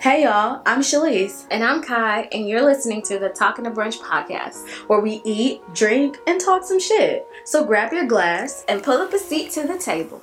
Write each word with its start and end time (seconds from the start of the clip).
Hey 0.00 0.24
y'all, 0.24 0.62
I'm 0.66 0.80
Shalise, 0.80 1.46
And 1.48 1.62
I'm 1.62 1.80
Kai, 1.80 2.22
and 2.32 2.48
you're 2.48 2.64
listening 2.64 3.02
to 3.02 3.20
the 3.20 3.28
Talking 3.28 3.64
to 3.66 3.70
Brunch 3.70 3.98
podcast. 4.00 4.68
where 4.88 4.98
we 4.98 5.22
eat, 5.24 5.60
drink, 5.74 6.18
and 6.26 6.40
talk 6.40 6.64
some 6.64 6.80
shit. 6.80 7.24
So 7.44 7.64
grab 7.64 7.92
your 7.92 8.06
glass. 8.06 8.64
And 8.66 8.82
pull 8.82 9.00
up 9.00 9.12
a 9.12 9.18
seat 9.18 9.52
to 9.52 9.68
the 9.68 9.78
table. 9.78 10.22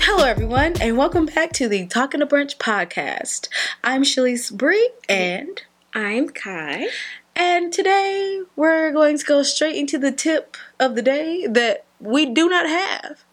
Hello 0.00 0.24
everyone, 0.24 0.74
and 0.80 0.96
welcome 0.96 1.26
back 1.26 1.52
to 1.54 1.68
the 1.68 1.86
Talking 1.86 2.20
to 2.20 2.26
Brunch 2.26 2.56
podcast. 2.58 3.48
I'm 3.82 4.02
Shalise 4.04 4.52
Bree, 4.56 4.90
and 5.08 5.60
I'm 5.92 6.28
Kai. 6.28 6.86
and 7.34 7.72
today 7.72 8.42
we're 8.54 8.92
going 8.92 9.18
to 9.18 9.24
go 9.24 9.42
straight 9.42 9.74
into 9.76 9.98
the 9.98 10.12
tip 10.12 10.56
of 10.78 10.94
the 10.94 11.02
day 11.02 11.46
that 11.48 11.84
we 11.98 12.26
do 12.26 12.48
not 12.48 12.66
have. 12.68 13.24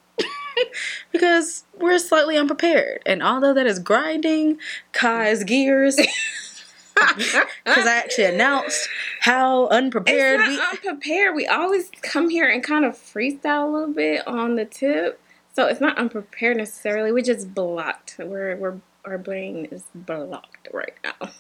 because 1.12 1.66
we're 1.80 2.00
slightly 2.00 2.38
unprepared. 2.38 3.02
And 3.06 3.22
although 3.24 3.54
that 3.54 3.68
is 3.68 3.80
grinding 3.80 4.58
Kai's 4.94 5.44
gears, 5.44 5.96
because 6.96 7.88
I 7.88 7.96
actually 7.96 8.26
announced 8.26 8.88
how 9.22 9.68
unprepared 9.68 10.42
it's 10.42 10.50
we 10.50 10.56
not 10.58 10.74
unprepared. 10.74 11.36
We 11.36 11.48
always 11.48 11.90
come 12.02 12.30
here 12.30 12.50
and 12.50 12.64
kind 12.64 12.86
of 12.86 12.94
freestyle 12.94 13.68
a 13.68 13.72
little 13.72 13.94
bit 13.94 14.28
on 14.28 14.56
the 14.56 14.66
tip. 14.66 15.20
So 15.54 15.68
it's 15.68 15.82
not 15.82 15.98
unprepared 15.98 16.58
necessarily. 16.58 17.12
We 17.12 17.22
just 17.22 17.54
blocked. 17.54 18.16
We're, 18.20 18.56
we're 18.56 18.80
our 19.04 19.18
brain 19.18 19.66
is 19.72 19.84
blocked 19.96 20.68
right 20.72 20.94
now. 21.04 21.32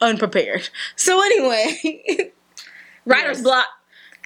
unprepared. 0.00 0.70
So 0.96 1.22
anyway, 1.22 2.32
Writer's 3.04 3.42
block. 3.42 3.66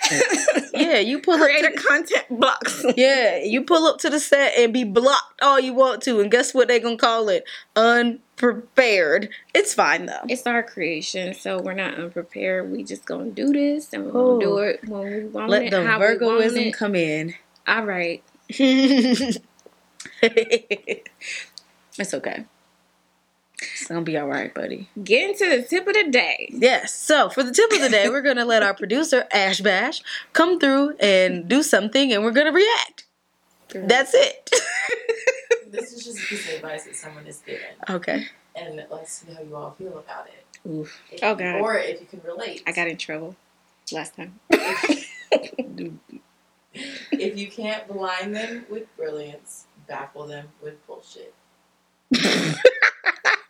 yeah, 0.74 0.98
you 0.98 1.20
pull 1.20 1.34
up 1.34 1.40
Creator 1.40 1.70
to, 1.70 1.76
content 1.76 2.24
blocks. 2.30 2.84
yeah, 2.96 3.38
you 3.42 3.62
pull 3.64 3.86
up 3.86 3.98
to 4.00 4.10
the 4.10 4.20
set 4.20 4.52
and 4.58 4.72
be 4.72 4.84
blocked 4.84 5.40
all 5.42 5.58
you 5.60 5.72
want 5.74 6.02
to, 6.02 6.20
and 6.20 6.30
guess 6.30 6.52
what 6.54 6.68
they're 6.68 6.80
gonna 6.80 6.96
call 6.96 7.28
it? 7.28 7.44
Unprepared. 7.76 9.30
It's 9.54 9.72
fine 9.74 10.06
though. 10.06 10.20
It's 10.28 10.46
our 10.46 10.62
creation, 10.62 11.34
so 11.34 11.60
we're 11.60 11.74
not 11.74 11.94
unprepared. 11.94 12.70
We 12.70 12.82
just 12.84 13.04
gonna 13.06 13.30
do 13.30 13.52
this, 13.52 13.92
and 13.92 14.06
we're 14.06 14.12
gonna 14.12 14.40
do 14.40 14.52
Oh. 14.58 14.58
it 14.58 14.88
when 14.88 15.02
we 15.02 15.24
want 15.24 15.50
Let 15.50 15.64
it. 15.64 15.70
the 15.70 15.84
how 15.86 15.98
Virgoism 15.98 16.72
come 16.72 16.94
in. 16.94 17.34
All 17.66 17.84
right. 17.84 18.22
it's 18.48 19.38
okay. 22.12 22.44
It's 23.72 23.86
gonna 23.86 24.02
be 24.02 24.16
all 24.16 24.26
right, 24.28 24.52
buddy. 24.54 24.88
Get 25.02 25.30
into 25.30 25.48
the 25.56 25.62
tip 25.62 25.86
of 25.86 25.94
the 25.94 26.10
day. 26.10 26.48
Yes. 26.52 26.94
So 26.94 27.28
for 27.28 27.42
the 27.42 27.52
tip 27.52 27.70
of 27.72 27.80
the 27.80 27.88
day, 27.88 28.08
we're 28.08 28.22
gonna 28.22 28.44
let 28.44 28.62
our 28.62 28.74
producer 28.74 29.26
Ash 29.32 29.60
Bash 29.60 30.02
come 30.32 30.58
through 30.60 30.96
and 31.00 31.48
do 31.48 31.62
something, 31.62 32.12
and 32.12 32.22
we're 32.24 32.30
gonna 32.32 32.52
react. 32.52 33.04
That's 33.74 34.12
it. 34.14 34.50
This 35.70 35.92
is 35.92 36.04
just 36.04 36.18
a 36.18 36.26
piece 36.26 36.48
of 36.48 36.54
advice 36.54 36.84
that 36.84 36.94
someone 36.94 37.26
is 37.26 37.38
given, 37.38 37.66
okay. 37.90 38.26
and 38.54 38.84
let's 38.90 39.12
see 39.12 39.32
how 39.32 39.42
you 39.42 39.56
all 39.56 39.72
feel 39.72 39.98
about 39.98 40.28
it. 40.28 40.68
Oof. 40.70 41.02
If 41.10 41.18
Oh, 41.24 41.34
God. 41.34 41.60
Or 41.60 41.76
if 41.76 42.00
you 42.00 42.06
can 42.06 42.20
relate. 42.24 42.62
I 42.64 42.70
got 42.72 42.86
in 42.86 42.96
trouble 42.96 43.34
last 43.90 44.14
time. 44.16 44.38
If 47.12 47.36
you 47.36 47.48
can't 47.50 47.86
blind 47.88 48.34
them 48.34 48.66
with 48.70 48.94
brilliance, 48.96 49.64
baffle 49.88 50.26
them 50.26 50.48
with 50.62 50.84
bullshit. 50.86 51.34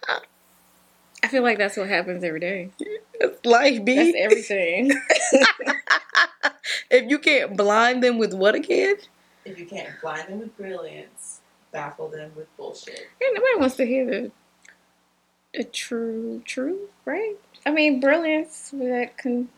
I 0.09 1.29
feel 1.29 1.43
like 1.43 1.59
that's 1.59 1.77
what 1.77 1.89
happens 1.89 2.23
every 2.23 2.41
day. 2.41 2.71
Life 3.45 3.85
be. 3.85 4.13
That's 4.13 4.17
everything. 4.19 4.93
if 6.91 7.11
you 7.11 7.19
can't 7.19 7.57
blind 7.57 8.03
them 8.03 8.19
with 8.19 8.35
what 8.35 8.55
again? 8.55 8.97
If 9.45 9.59
you 9.59 9.67
can't 9.67 9.89
blind 10.03 10.29
them 10.29 10.41
with 10.41 10.57
brilliance, 10.57 11.41
baffle 11.73 12.09
them 12.09 12.33
with 12.37 12.55
bullshit. 12.57 13.09
And 13.21 13.35
nobody 13.35 13.59
wants 13.59 13.77
to 13.77 13.87
hear 13.87 14.07
the 14.07 14.31
the 15.55 15.65
true 15.65 16.43
truth, 16.45 16.91
right? 17.05 17.37
I 17.65 17.71
mean, 17.71 18.01
brilliance 18.01 18.71
that 18.73 19.17
can. 19.17 19.49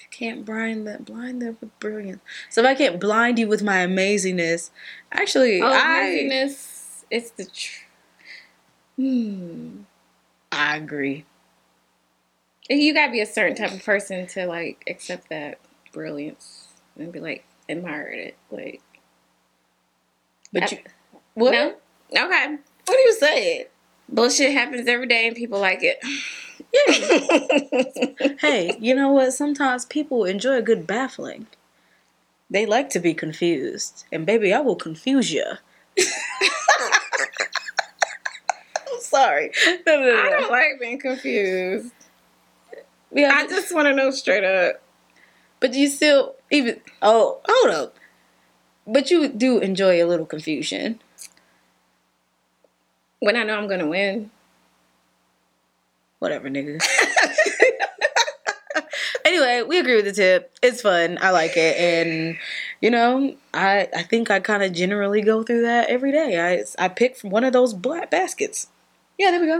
You 0.00 0.06
can't 0.10 0.46
blind 0.46 0.86
them, 0.86 1.04
blind 1.04 1.42
them 1.42 1.58
with 1.60 1.78
brilliance. 1.78 2.22
So 2.48 2.62
if 2.62 2.66
I 2.66 2.74
can't 2.74 2.98
blind 2.98 3.38
you 3.38 3.46
with 3.46 3.62
my 3.62 3.86
amazingness, 3.86 4.70
actually, 5.12 5.60
Oh, 5.60 5.66
I 5.70 6.26
amazingness. 6.30 7.04
It's 7.10 7.30
the. 7.30 7.44
Tr- 7.44 7.84
hmm. 9.00 9.82
I 10.52 10.76
agree. 10.76 11.24
You 12.68 12.92
gotta 12.94 13.10
be 13.12 13.20
a 13.20 13.26
certain 13.26 13.56
type 13.56 13.72
of 13.72 13.84
person 13.84 14.26
to 14.28 14.46
like 14.46 14.82
accept 14.86 15.28
that 15.30 15.58
brilliance 15.92 16.68
and 16.98 17.10
be 17.12 17.20
like 17.20 17.44
admired 17.68 18.14
it. 18.18 18.36
Like, 18.50 18.80
But 20.52 20.64
I- 20.64 20.76
you, 20.76 20.78
what? 21.34 21.52
no, 21.52 21.68
okay. 22.26 22.56
What 22.86 22.96
are 22.96 23.00
you 23.00 23.16
saying? 23.18 23.64
Bullshit 24.08 24.52
happens 24.52 24.88
every 24.88 25.06
day 25.06 25.26
and 25.28 25.36
people 25.36 25.60
like 25.60 25.80
it. 25.82 25.98
Yeah. 26.72 28.28
hey, 28.40 28.76
you 28.78 28.94
know 28.94 29.10
what? 29.10 29.32
Sometimes 29.32 29.84
people 29.86 30.24
enjoy 30.24 30.56
a 30.58 30.62
good 30.62 30.86
baffling. 30.86 31.48
They 32.48 32.64
like 32.64 32.90
to 32.90 33.00
be 33.00 33.12
confused, 33.12 34.04
and 34.12 34.24
baby, 34.24 34.52
I 34.52 34.60
will 34.60 34.76
confuse 34.76 35.32
you. 35.32 35.44
Sorry. 39.10 39.50
No, 39.86 40.00
no, 40.00 40.04
no. 40.04 40.20
I 40.20 40.30
don't 40.30 40.50
like 40.50 40.78
being 40.78 41.00
confused. 41.00 41.92
Yeah, 43.12 43.32
I 43.34 43.48
just 43.48 43.74
want 43.74 43.86
to 43.86 43.94
know 43.94 44.12
straight 44.12 44.44
up. 44.44 44.80
But 45.58 45.74
you 45.74 45.88
still 45.88 46.36
even 46.50 46.80
oh 47.02 47.40
hold 47.44 47.74
up. 47.74 47.96
But 48.86 49.10
you 49.10 49.28
do 49.28 49.58
enjoy 49.58 50.02
a 50.02 50.06
little 50.06 50.26
confusion. 50.26 51.00
When 53.18 53.36
I 53.36 53.42
know 53.42 53.58
I'm 53.58 53.68
gonna 53.68 53.88
win. 53.88 54.30
Whatever, 56.20 56.48
nigga. 56.48 56.80
anyway, 59.24 59.62
we 59.66 59.78
agree 59.78 59.96
with 59.96 60.04
the 60.04 60.12
tip. 60.12 60.52
It's 60.62 60.82
fun. 60.82 61.18
I 61.20 61.30
like 61.30 61.56
it, 61.56 61.76
and 61.78 62.36
you 62.80 62.90
know, 62.90 63.34
I 63.52 63.88
I 63.94 64.02
think 64.04 64.30
I 64.30 64.38
kind 64.38 64.62
of 64.62 64.72
generally 64.72 65.22
go 65.22 65.42
through 65.42 65.62
that 65.62 65.88
every 65.88 66.12
day. 66.12 66.38
I 66.38 66.64
I 66.82 66.88
pick 66.88 67.16
from 67.16 67.30
one 67.30 67.44
of 67.44 67.52
those 67.52 67.74
black 67.74 68.10
baskets. 68.10 68.68
Yeah, 69.20 69.32
there 69.32 69.40
we 69.40 69.46
go. 69.48 69.56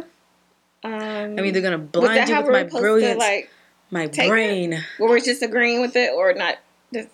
Um, 0.83 1.39
I'm 1.39 1.45
either 1.45 1.61
gonna 1.61 1.77
blind 1.77 2.31
you 2.31 2.37
with 2.39 2.47
my 2.51 2.61
supposed 2.61 2.81
brilliance, 2.81 3.13
to 3.13 3.19
like? 3.19 3.51
my 3.91 4.07
take 4.07 4.25
it? 4.25 4.29
brain. 4.31 4.83
Were 4.99 5.11
we 5.13 5.21
just 5.21 5.43
agreeing 5.43 5.83
with 5.83 5.97
it 5.97 6.13
or 6.15 6.33
not? 6.33 6.57
Just, 6.95 7.09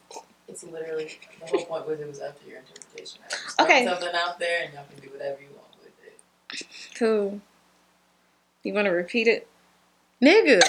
It's 0.47 0.62
literally 0.62 1.19
the 1.41 1.47
whole 1.47 1.65
point 1.67 1.89
was 1.89 1.99
it 1.99 2.07
was 2.07 2.21
up 2.21 2.41
to 2.41 2.49
your 2.49 2.61
interpretation. 2.61 3.19
I 3.27 3.31
just 3.31 3.61
Okay. 3.61 3.84
something 3.84 4.11
out 4.15 4.39
there, 4.39 4.62
and 4.62 4.73
y'all 4.75 4.84
can 4.89 5.01
do 5.03 5.09
whatever 5.12 5.41
you 5.41 5.49
want 5.57 5.67
with 5.83 5.91
it. 6.07 6.95
cool. 6.97 7.41
You 8.63 8.75
want 8.75 8.84
to 8.84 8.93
repeat 8.93 9.27
it? 9.27 9.49
Nigga. 10.23 10.63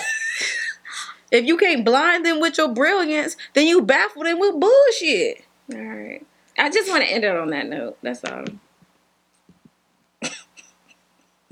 if 1.32 1.46
you 1.46 1.58
can't 1.58 1.86
blind 1.86 2.26
them 2.26 2.40
with 2.40 2.58
your 2.58 2.70
brilliance, 2.70 3.38
then 3.54 3.68
you 3.68 3.84
baffle 3.84 4.24
them 4.24 4.40
with 4.40 4.60
bullshit. 4.60 5.44
All 5.72 5.78
right. 5.80 6.26
I 6.58 6.72
just 6.72 6.90
want 6.90 7.04
to 7.04 7.12
end 7.12 7.24
it 7.24 7.36
on 7.36 7.52
that 7.52 7.68
note. 7.70 8.00
That's 8.02 8.26
all. 8.26 8.46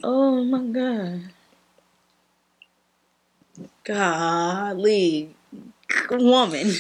Oh 0.04 0.44
my 0.44 0.60
god. 0.60 1.22
Golly. 3.84 5.36
Woman. 6.12 6.72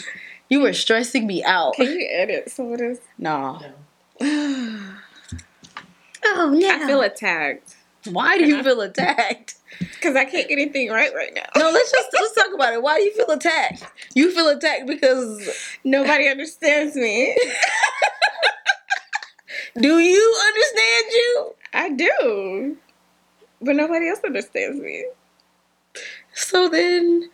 You 0.50 0.62
were 0.62 0.74
stressing 0.74 1.26
me 1.26 1.44
out. 1.44 1.76
Can 1.76 1.86
you 1.88 2.08
edit 2.12 2.52
some 2.52 2.74
of 2.74 2.80
this? 2.80 3.00
Nah. 3.18 3.62
No. 4.22 4.84
Oh 6.28 6.50
no. 6.50 6.68
I 6.68 6.88
feel 6.88 7.02
attacked 7.02 7.76
Why 8.06 8.38
do 8.40 8.46
you 8.46 8.64
feel 8.64 8.82
attacked? 8.82 9.56
because 9.80 10.16
I 10.16 10.26
can't 10.26 10.48
get 10.48 10.54
anything 10.54 10.90
right 10.90 11.14
right 11.14 11.34
now. 11.34 11.46
No, 11.56 11.70
let's 11.72 11.92
just 11.92 12.10
let's 12.14 12.34
talk 12.34 12.54
about 12.54 12.74
it. 12.74 12.82
Why 12.82 12.98
do 12.98 13.04
you 13.04 13.14
feel 13.14 13.30
attacked? 13.30 13.84
You 14.14 14.32
feel 14.32 14.48
attacked 14.48 14.88
because 14.88 15.48
Nobody 15.84 16.28
understands 16.28 16.96
me. 16.96 17.36
do 19.80 20.00
you 20.00 20.36
understand 20.48 21.06
you? 21.12 21.56
I 21.74 21.90
do, 21.90 22.78
but 23.66 23.76
nobody 23.76 24.08
else 24.08 24.20
understands 24.24 24.80
me. 24.80 25.06
So 26.34 26.70
then 26.70 27.30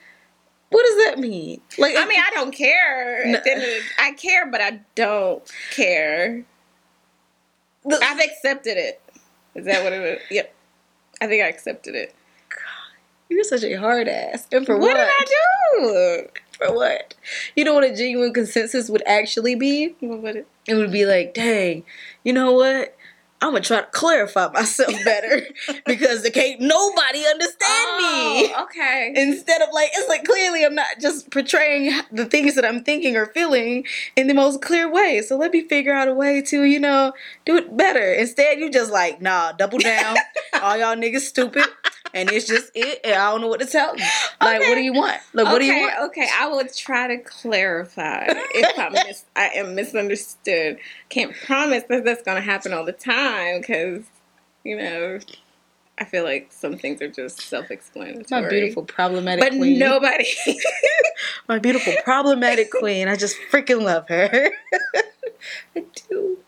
what 0.69 0.85
does 0.85 1.05
that 1.05 1.19
mean? 1.19 1.61
Like 1.77 1.95
I 1.97 2.05
mean, 2.05 2.19
I 2.19 2.29
don't 2.33 2.51
care. 2.53 3.25
No. 3.25 3.37
At 3.37 3.43
the 3.43 3.51
end 3.51 3.61
of 3.61 3.67
the- 3.67 3.81
I 3.99 4.11
care, 4.13 4.49
but 4.49 4.61
I 4.61 4.79
don't 4.95 5.43
care. 5.75 6.45
I've 7.85 8.19
accepted 8.19 8.77
it. 8.77 9.01
Is 9.55 9.65
that 9.65 9.83
what 9.83 9.91
it 9.93 10.01
is? 10.01 10.21
Yep. 10.29 10.55
I 11.19 11.27
think 11.27 11.43
I 11.43 11.47
accepted 11.47 11.95
it. 11.95 12.15
you're 13.29 13.43
such 13.43 13.63
a 13.63 13.75
hard 13.75 14.07
ass. 14.07 14.47
And 14.51 14.65
for 14.65 14.77
what 14.77 14.93
what? 14.95 14.97
did 14.97 15.07
I 15.07 15.25
do? 15.25 16.27
For 16.57 16.73
what? 16.73 17.15
You 17.55 17.63
know 17.63 17.73
what 17.73 17.83
a 17.83 17.95
genuine 17.95 18.33
consensus 18.33 18.89
would 18.89 19.03
actually 19.05 19.55
be? 19.55 19.95
What 19.99 20.21
would 20.21 20.35
it? 20.37 20.47
It 20.67 20.75
would 20.75 20.91
be 20.91 21.05
like, 21.05 21.33
dang, 21.33 21.83
you 22.23 22.33
know 22.33 22.51
what? 22.53 22.95
I'm 23.41 23.53
gonna 23.53 23.61
try 23.61 23.81
to 23.81 23.87
clarify 23.87 24.49
myself 24.49 24.93
better 25.05 25.41
because 25.85 26.21
there 26.21 26.31
can't 26.31 26.61
nobody 26.61 27.25
understand 27.25 27.97
me. 27.97 28.53
Oh, 28.53 28.63
okay. 28.65 29.13
Instead 29.15 29.61
of 29.63 29.69
like, 29.73 29.89
it's 29.93 30.07
like 30.07 30.23
clearly 30.25 30.63
I'm 30.63 30.75
not 30.75 30.99
just 30.99 31.31
portraying 31.31 31.91
the 32.11 32.25
things 32.25 32.53
that 32.55 32.63
I'm 32.63 32.83
thinking 32.83 33.17
or 33.17 33.25
feeling 33.25 33.85
in 34.15 34.27
the 34.27 34.35
most 34.35 34.61
clear 34.61 34.89
way. 34.91 35.21
So 35.21 35.37
let 35.37 35.51
me 35.51 35.67
figure 35.67 35.93
out 35.93 36.07
a 36.07 36.13
way 36.13 36.41
to, 36.43 36.63
you 36.63 36.79
know, 36.79 37.13
do 37.45 37.57
it 37.57 37.75
better. 37.75 38.13
Instead, 38.13 38.59
you 38.59 38.69
just 38.69 38.91
like, 38.91 39.21
nah, 39.21 39.53
double 39.53 39.79
down. 39.79 40.17
All 40.61 40.77
y'all 40.77 40.95
niggas 40.95 41.21
stupid. 41.21 41.65
And 42.13 42.29
it's 42.31 42.47
just 42.47 42.71
it. 42.75 42.99
And 43.03 43.13
I 43.15 43.31
don't 43.31 43.41
know 43.41 43.47
what 43.47 43.59
to 43.61 43.65
tell 43.65 43.95
you. 43.95 44.05
Like, 44.41 44.61
what 44.61 44.75
do 44.75 44.81
you 44.81 44.93
want? 44.93 45.21
Like, 45.33 45.45
what 45.47 45.59
do 45.59 45.65
you 45.65 45.81
want? 45.81 46.09
okay. 46.09 46.27
I 46.37 46.47
will 46.47 46.63
try 46.75 47.07
to 47.07 47.17
clarify 47.17 48.25
if 48.27 48.79
I'm 48.79 48.91
mis- 49.07 49.25
I 49.35 49.47
am 49.55 49.75
misunderstood. 49.75 50.77
Can't 51.09 51.33
promise 51.33 51.83
that 51.89 52.03
that's 52.03 52.23
going 52.23 52.37
to 52.37 52.41
happen 52.41 52.73
all 52.73 52.85
the 52.85 52.91
time 52.91 53.61
because, 53.61 54.03
you 54.63 54.77
know, 54.77 55.19
I 55.97 56.05
feel 56.05 56.23
like 56.23 56.51
some 56.51 56.77
things 56.77 57.01
are 57.01 57.07
just 57.07 57.41
self-explanatory. 57.41 58.41
My 58.41 58.49
beautiful 58.49 58.83
problematic 58.83 59.43
queen 59.49 59.51
but 59.51 59.59
queen. 59.59 59.79
nobody. 59.79 60.25
My 61.47 61.59
beautiful 61.59 61.93
problematic 62.03 62.71
queen. 62.71 63.07
I 63.07 63.15
just 63.15 63.37
freaking 63.51 63.83
love 63.83 64.07
her. 64.07 64.49
I 65.75 65.83
do. 66.09 66.39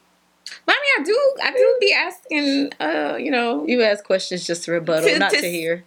But 0.65 0.75
I 0.75 0.79
mean, 0.81 1.01
I 1.01 1.03
do. 1.05 1.35
I 1.43 1.51
do 1.51 1.77
be 1.79 1.93
asking. 1.93 2.73
Uh, 2.79 3.15
you 3.17 3.31
know, 3.31 3.65
You 3.67 3.81
ask 3.83 4.03
questions 4.03 4.45
just 4.47 4.63
to 4.65 4.71
rebuttal, 4.71 5.09
To- 5.09 5.19
not 5.19 5.31
to- 5.31 5.41
to 5.41 5.49
hear. 5.51 5.83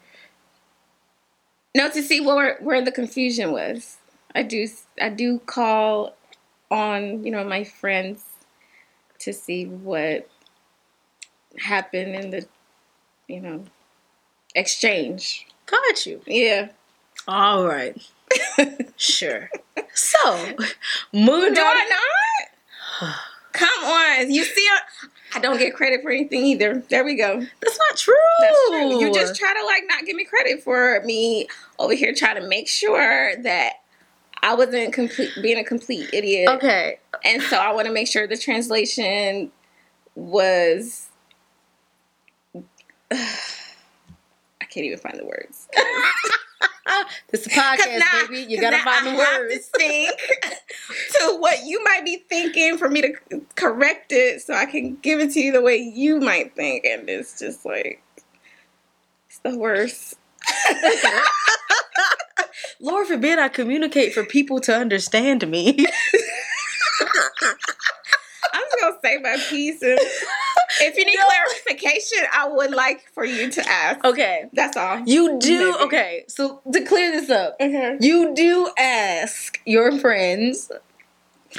no, 1.75 1.89
to 1.91 2.03
see 2.03 2.21
where 2.21 2.57
where 2.61 2.83
the 2.83 2.93
confusion 2.93 3.53
was. 3.53 3.97
I 4.35 4.43
do. 4.43 4.69
I 5.01 5.09
do 5.09 5.39
call 5.41 6.15
on 6.71 7.25
you 7.25 7.31
know 7.31 7.45
my 7.45 7.65
friends 7.65 8.23
to 9.21 9.33
see 9.33 9.65
what 9.67 10.29
happened 11.59 12.15
in 12.15 12.31
the 12.31 12.47
you 13.29 13.41
know 13.41 13.65
exchange. 14.55 15.47
Got 15.67 16.07
you. 16.07 16.21
Yeah. 16.27 16.69
All 17.27 17.67
right. 17.67 17.97
sure. 18.97 19.51
So, 19.95 20.37
moving 21.13 21.55
Do 21.55 21.61
on. 21.61 21.67
I 21.77 21.99
not? 23.01 23.15
Come 23.57 23.85
on. 23.85 24.31
You 24.31 24.45
see, 24.45 24.69
I 25.35 25.39
don't 25.39 25.59
get 25.59 25.75
credit 25.75 26.03
for 26.03 26.11
anything 26.11 26.45
either. 26.45 26.83
There 26.89 27.05
we 27.05 27.15
go. 27.15 27.41
That's 27.61 27.79
not 27.79 27.97
true. 27.97 28.15
That's 28.41 28.69
true. 28.69 29.01
You 29.01 29.13
just 29.13 29.37
try 29.37 29.53
to 29.53 29.67
like 29.67 29.85
not 29.89 30.05
give 30.05 30.17
me 30.17 30.25
credit 30.25 30.63
for 30.63 31.01
me 31.05 31.49
over 31.79 31.95
here 31.95 32.15
trying 32.15 32.41
to 32.41 32.47
make 32.47 32.69
sure 32.69 33.37
that 33.43 33.75
I 34.43 34.55
wasn't 34.55 34.93
complete 34.93 35.31
being 35.43 35.59
a 35.59 35.65
complete 35.65 36.11
idiot. 36.13 36.49
okay. 36.51 36.99
And 37.25 37.43
so 37.43 37.57
I 37.57 37.73
want 37.73 37.87
to 37.87 37.93
make 37.93 38.09
sure 38.09 38.27
the 38.27 38.37
translation 38.37 39.51
was 40.15 41.09
I 43.11 44.65
can't 44.69 44.87
even 44.87 44.99
find 44.99 45.19
the 45.19 45.25
words. 45.25 45.69
This 47.31 47.43
is 47.43 47.47
a 47.49 47.51
podcast, 47.51 47.99
now- 47.99 48.27
baby. 48.29 48.47
You 48.49 48.61
gotta 48.61 48.79
find 48.79 49.07
the 49.07 49.11
I 49.11 49.15
have 49.25 49.41
words. 49.43 49.69
to 49.69 49.79
think 49.79 50.11
to 51.21 51.37
what 51.39 51.65
you 51.65 51.83
might 51.85 52.05
be 52.05 52.25
thinking 52.29 52.79
for 52.79 52.89
me 52.89 53.03
to 53.03 53.13
correct 53.55 54.13
it 54.13 54.43
so 54.43 54.55
I 54.55 54.67
can 54.67 54.97
give 54.97 55.21
it 55.21 55.33
to 55.33 55.41
you 55.41 55.53
the 55.53 55.61
way 55.63 55.77
you 55.77 56.21
might 56.21 56.55
think. 56.55 56.85
And 56.85 57.09
it's 57.09 57.39
just 57.39 57.65
like, 57.67 58.03
it's 59.29 59.39
the 59.41 59.57
worst. 59.59 60.15
Lord 62.81 63.07
forbid 63.09 63.39
I 63.39 63.49
communicate 63.49 64.13
for 64.15 64.25
people 64.25 64.61
to 64.61 64.75
understand 64.77 65.49
me. 65.49 65.87
I'm 68.53 68.65
just 68.81 68.81
to 68.81 68.99
say 69.03 69.19
my 69.19 69.37
piece. 69.49 69.83
And 69.83 69.99
if 70.81 70.97
you 70.97 71.05
need 71.05 71.17
No. 71.19 71.27
clarification, 71.27 72.19
I 72.33 72.49
would 72.49 72.71
like 72.73 73.05
for 73.15 73.25
you 73.25 73.51
to 73.51 73.69
ask. 73.69 74.05
okay. 74.05 74.47
That's 74.53 74.77
all. 74.77 75.01
You 75.07 75.39
do. 75.39 75.59
Maybe. 75.73 75.85
Okay. 75.85 76.25
So, 76.29 76.61
to 76.73 76.81
clear 76.85 77.13
this 77.13 77.31
up, 77.31 77.57
Okay. 77.61 77.97
you 78.01 78.35
do 78.35 78.71
ask 78.79 79.61
your 79.65 79.93
friends, 79.99 80.71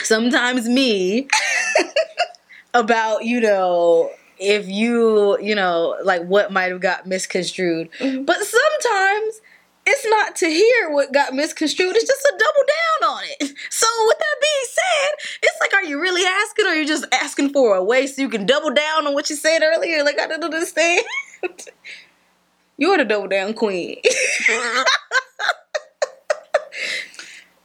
sometimes 0.03 0.67
me, 0.67 1.27
about, 2.73 3.25
you 3.25 3.39
know, 3.41 4.11
if 4.39 4.67
you, 4.67 5.39
you 5.41 5.55
know, 5.55 5.95
like 6.03 6.23
what 6.23 6.51
might 6.51 6.71
have 6.71 6.81
got 6.81 7.07
misconstrued. 7.07 7.89
Mhm. 7.99 8.25
But 8.25 8.37
sometimes 8.43 9.41
it's 9.89 10.05
not 10.05 10.35
to 10.35 10.47
hear 10.47 10.89
what 10.91 11.13
got 11.13 11.33
misconstrued, 11.33 11.95
it's 11.95 12.05
just 12.05 12.21
to 12.21 12.33
double 12.37 12.65
down 12.67 13.09
on 13.15 13.23
it. 13.23 13.53
So, 13.69 13.87
with 14.07 14.17
that 14.17 14.35
being 14.41 14.65
said, 14.71 15.39
it's 15.43 15.57
like, 15.59 15.73
are 15.73 15.83
you 15.83 15.99
really 16.01 16.23
asking 16.25 16.65
or 16.65 16.69
are 16.69 16.75
you 16.75 16.85
just 16.85 17.05
asking 17.11 17.53
for 17.53 17.75
a 17.75 17.83
way 17.83 18.07
so 18.07 18.21
you 18.21 18.29
can 18.29 18.45
double 18.45 18.71
down 18.71 19.05
on 19.05 19.13
what 19.13 19.29
you 19.29 19.35
said 19.35 19.61
earlier? 19.61 20.03
Like, 20.03 20.19
I 20.19 20.27
don't 20.27 20.43
understand. 20.43 21.03
You're 22.77 22.97
the 22.97 23.05
double 23.05 23.27
down 23.27 23.53
queen. 23.53 23.97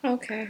Okay. 0.05 0.49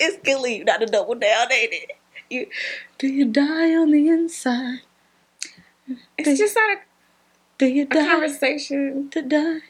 it's 0.00 0.16
killing 0.24 0.54
you 0.54 0.64
not 0.64 0.80
to 0.80 0.86
double 0.86 1.14
down, 1.14 1.52
ain't 1.52 1.74
it? 1.74 1.90
You, 2.30 2.46
do 2.98 3.06
you 3.06 3.26
die 3.26 3.74
on 3.74 3.90
the 3.90 4.08
inside? 4.08 4.78
It's 6.16 6.38
just 6.38 6.56
not 6.56 6.78
a, 6.78 6.80
Do 7.58 7.66
you 7.66 7.84
a 7.84 7.86
die 7.86 8.06
conversation 8.06 9.10
to 9.10 9.22
die? 9.22 9.60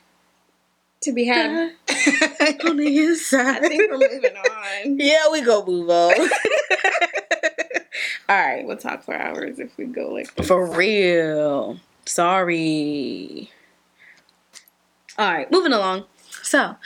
to 1.05 1.13
be 1.13 1.27
had. 1.27 1.51
on 2.65 2.77
the 2.77 2.99
inside. 2.99 3.65
I 3.65 3.69
think 3.69 3.91
we're 3.91 3.99
moving 3.99 4.37
on. 4.37 4.99
Yeah, 4.99 5.31
we 5.31 5.43
go 5.43 5.65
move 5.65 5.89
on. 5.89 6.15
All 8.29 8.37
right. 8.37 8.67
We'll 8.67 8.77
talk 8.77 9.03
for 9.05 9.15
hours 9.15 9.59
if 9.59 9.77
we 9.77 9.85
go 9.85 10.09
like 10.09 10.35
this. 10.35 10.49
For 10.49 10.67
real. 10.67 11.79
Sorry. 12.07 13.51
All 15.17 15.33
right, 15.33 15.51
moving 15.51 15.73
along. 15.73 16.05
So, 16.45 16.77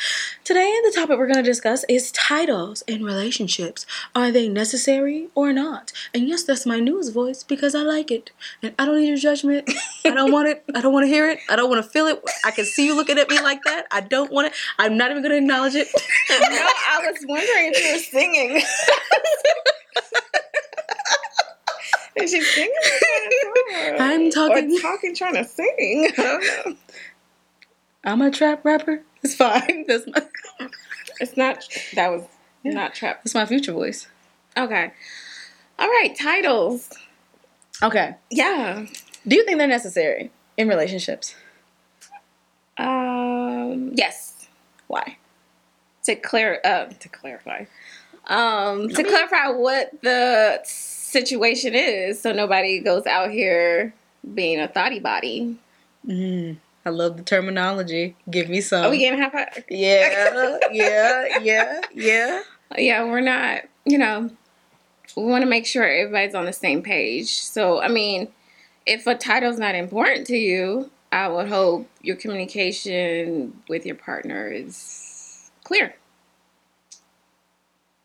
today 0.45 0.73
the 0.85 0.93
topic 0.95 1.19
we're 1.19 1.27
going 1.27 1.35
to 1.35 1.43
discuss 1.43 1.85
is 1.89 2.13
titles 2.13 2.83
in 2.83 3.03
relationships. 3.03 3.87
Are 4.15 4.31
they 4.31 4.49
necessary 4.49 5.31
or 5.35 5.53
not? 5.53 5.93
And 6.15 6.29
yes, 6.29 6.45
that's 6.45 6.65
my 6.65 6.79
news 6.79 7.09
voice 7.09 7.43
because 7.43 7.75
I 7.75 7.83
like 7.83 8.13
it. 8.13 8.31
And 8.63 8.73
I 8.79 8.87
don't 8.87 9.01
need 9.01 9.09
your 9.09 9.17
judgment. 9.17 9.69
I 10.05 10.11
don't 10.11 10.31
want 10.31 10.47
it. 10.47 10.63
I 10.77 10.81
don't 10.81 10.93
want 10.93 11.05
to 11.07 11.09
hear 11.09 11.29
it. 11.29 11.41
I 11.51 11.57
don't 11.57 11.69
want 11.69 11.85
to 11.85 11.91
feel 11.91 12.07
it. 12.07 12.23
I 12.45 12.53
can 12.53 12.67
see 12.67 12.87
you 12.87 12.95
looking 12.95 13.19
at 13.19 13.29
me 13.29 13.41
like 13.43 13.59
that. 13.65 13.87
I 13.91 14.01
don't 14.01 14.31
want 14.31 14.47
it. 14.47 14.53
I'm 14.79 14.97
not 14.97 15.11
even 15.11 15.25
going 15.25 15.33
to 15.33 15.39
acknowledge 15.39 15.75
it. 15.75 15.89
no, 16.31 16.37
I 16.39 17.01
was 17.11 17.19
wondering 17.27 17.73
if 17.75 17.85
you 17.85 17.93
were 17.95 17.99
singing. 17.99 18.63
Is 22.17 22.31
she 22.33 22.41
singing? 22.41 22.73
I'm 24.01 24.31
talking- 24.31 24.77
Or 24.77 24.81
talking, 24.81 25.15
trying 25.15 25.35
to 25.35 25.45
sing. 25.45 26.09
I 28.05 28.11
don't 28.11 28.19
know. 28.19 28.25
I'm 28.27 28.31
a 28.31 28.35
trap 28.35 28.65
rapper. 28.65 29.03
It's 29.23 29.35
fine. 29.35 29.85
That's 29.89 30.07
my 30.07 30.23
It's 31.21 31.37
not. 31.37 31.65
That 31.95 32.11
was 32.11 32.23
Yeah. 32.63 32.73
not 32.73 32.95
trap. 32.95 33.21
It's 33.25 33.35
my 33.35 33.47
future 33.47 33.73
voice. 33.73 34.07
Okay. 34.57 34.93
All 35.79 35.89
right. 35.89 36.15
Titles. 36.19 36.91
Okay. 37.83 38.15
Yeah. 38.31 38.87
Do 39.27 39.37
you 39.37 39.45
think 39.45 39.59
they're 39.59 39.67
necessary 39.69 40.31
in 40.57 40.69
relationships? 40.69 41.35
Um. 42.77 43.93
Yes. 43.95 44.49
Why? 44.87 45.17
To 46.05 46.15
clear. 46.17 46.61
Uh. 46.65 46.87
To 46.87 47.09
clarify. 47.09 47.65
Um. 48.27 48.89
To 48.91 49.03
clarify 49.05 49.49
what 49.49 49.91
the 50.03 50.61
situation 50.65 51.75
is, 51.75 52.21
so 52.21 52.33
nobody 52.33 52.81
goes 52.81 53.07
out 53.07 53.31
here 53.31 53.93
being 54.35 54.61
a 54.61 54.69
thoughty 54.69 55.01
body. 55.01 55.57
Mm, 56.07 56.57
I 56.89 56.91
love 56.91 57.19
the 57.19 57.23
terminology. 57.23 58.17
Give 58.31 58.49
me 58.49 58.63
some. 58.63 58.87
Are 58.87 58.91
we 58.91 58.97
getting 58.97 59.21
half? 59.21 59.35
a- 59.35 59.63
yeah, 59.69 60.59
yeah, 60.73 61.39
yeah, 61.43 61.81
yeah. 61.93 62.43
yeah, 62.79 63.05
we're 63.05 63.21
not, 63.21 63.65
you 63.85 63.99
know, 63.99 64.31
we 65.15 65.25
want 65.25 65.43
to 65.43 65.51
make 65.51 65.67
sure 65.67 65.85
everybody's 65.85 66.35
on 66.35 66.47
the 66.47 66.53
same 66.55 66.83
page. 66.83 67.43
So, 67.43 67.83
I 67.83 67.89
mean, 67.89 68.29
if 68.87 69.07
a 69.07 69.15
title's 69.15 69.59
not 69.59 69.75
important 69.75 70.27
to 70.29 70.37
you, 70.39 70.91
I 71.13 71.29
would 71.29 71.49
hope 71.49 71.91
your 72.01 72.17
communication 72.17 73.61
with 73.69 73.85
your 73.85 73.97
partner 73.97 74.49
is 74.49 75.51
clear. 75.65 75.95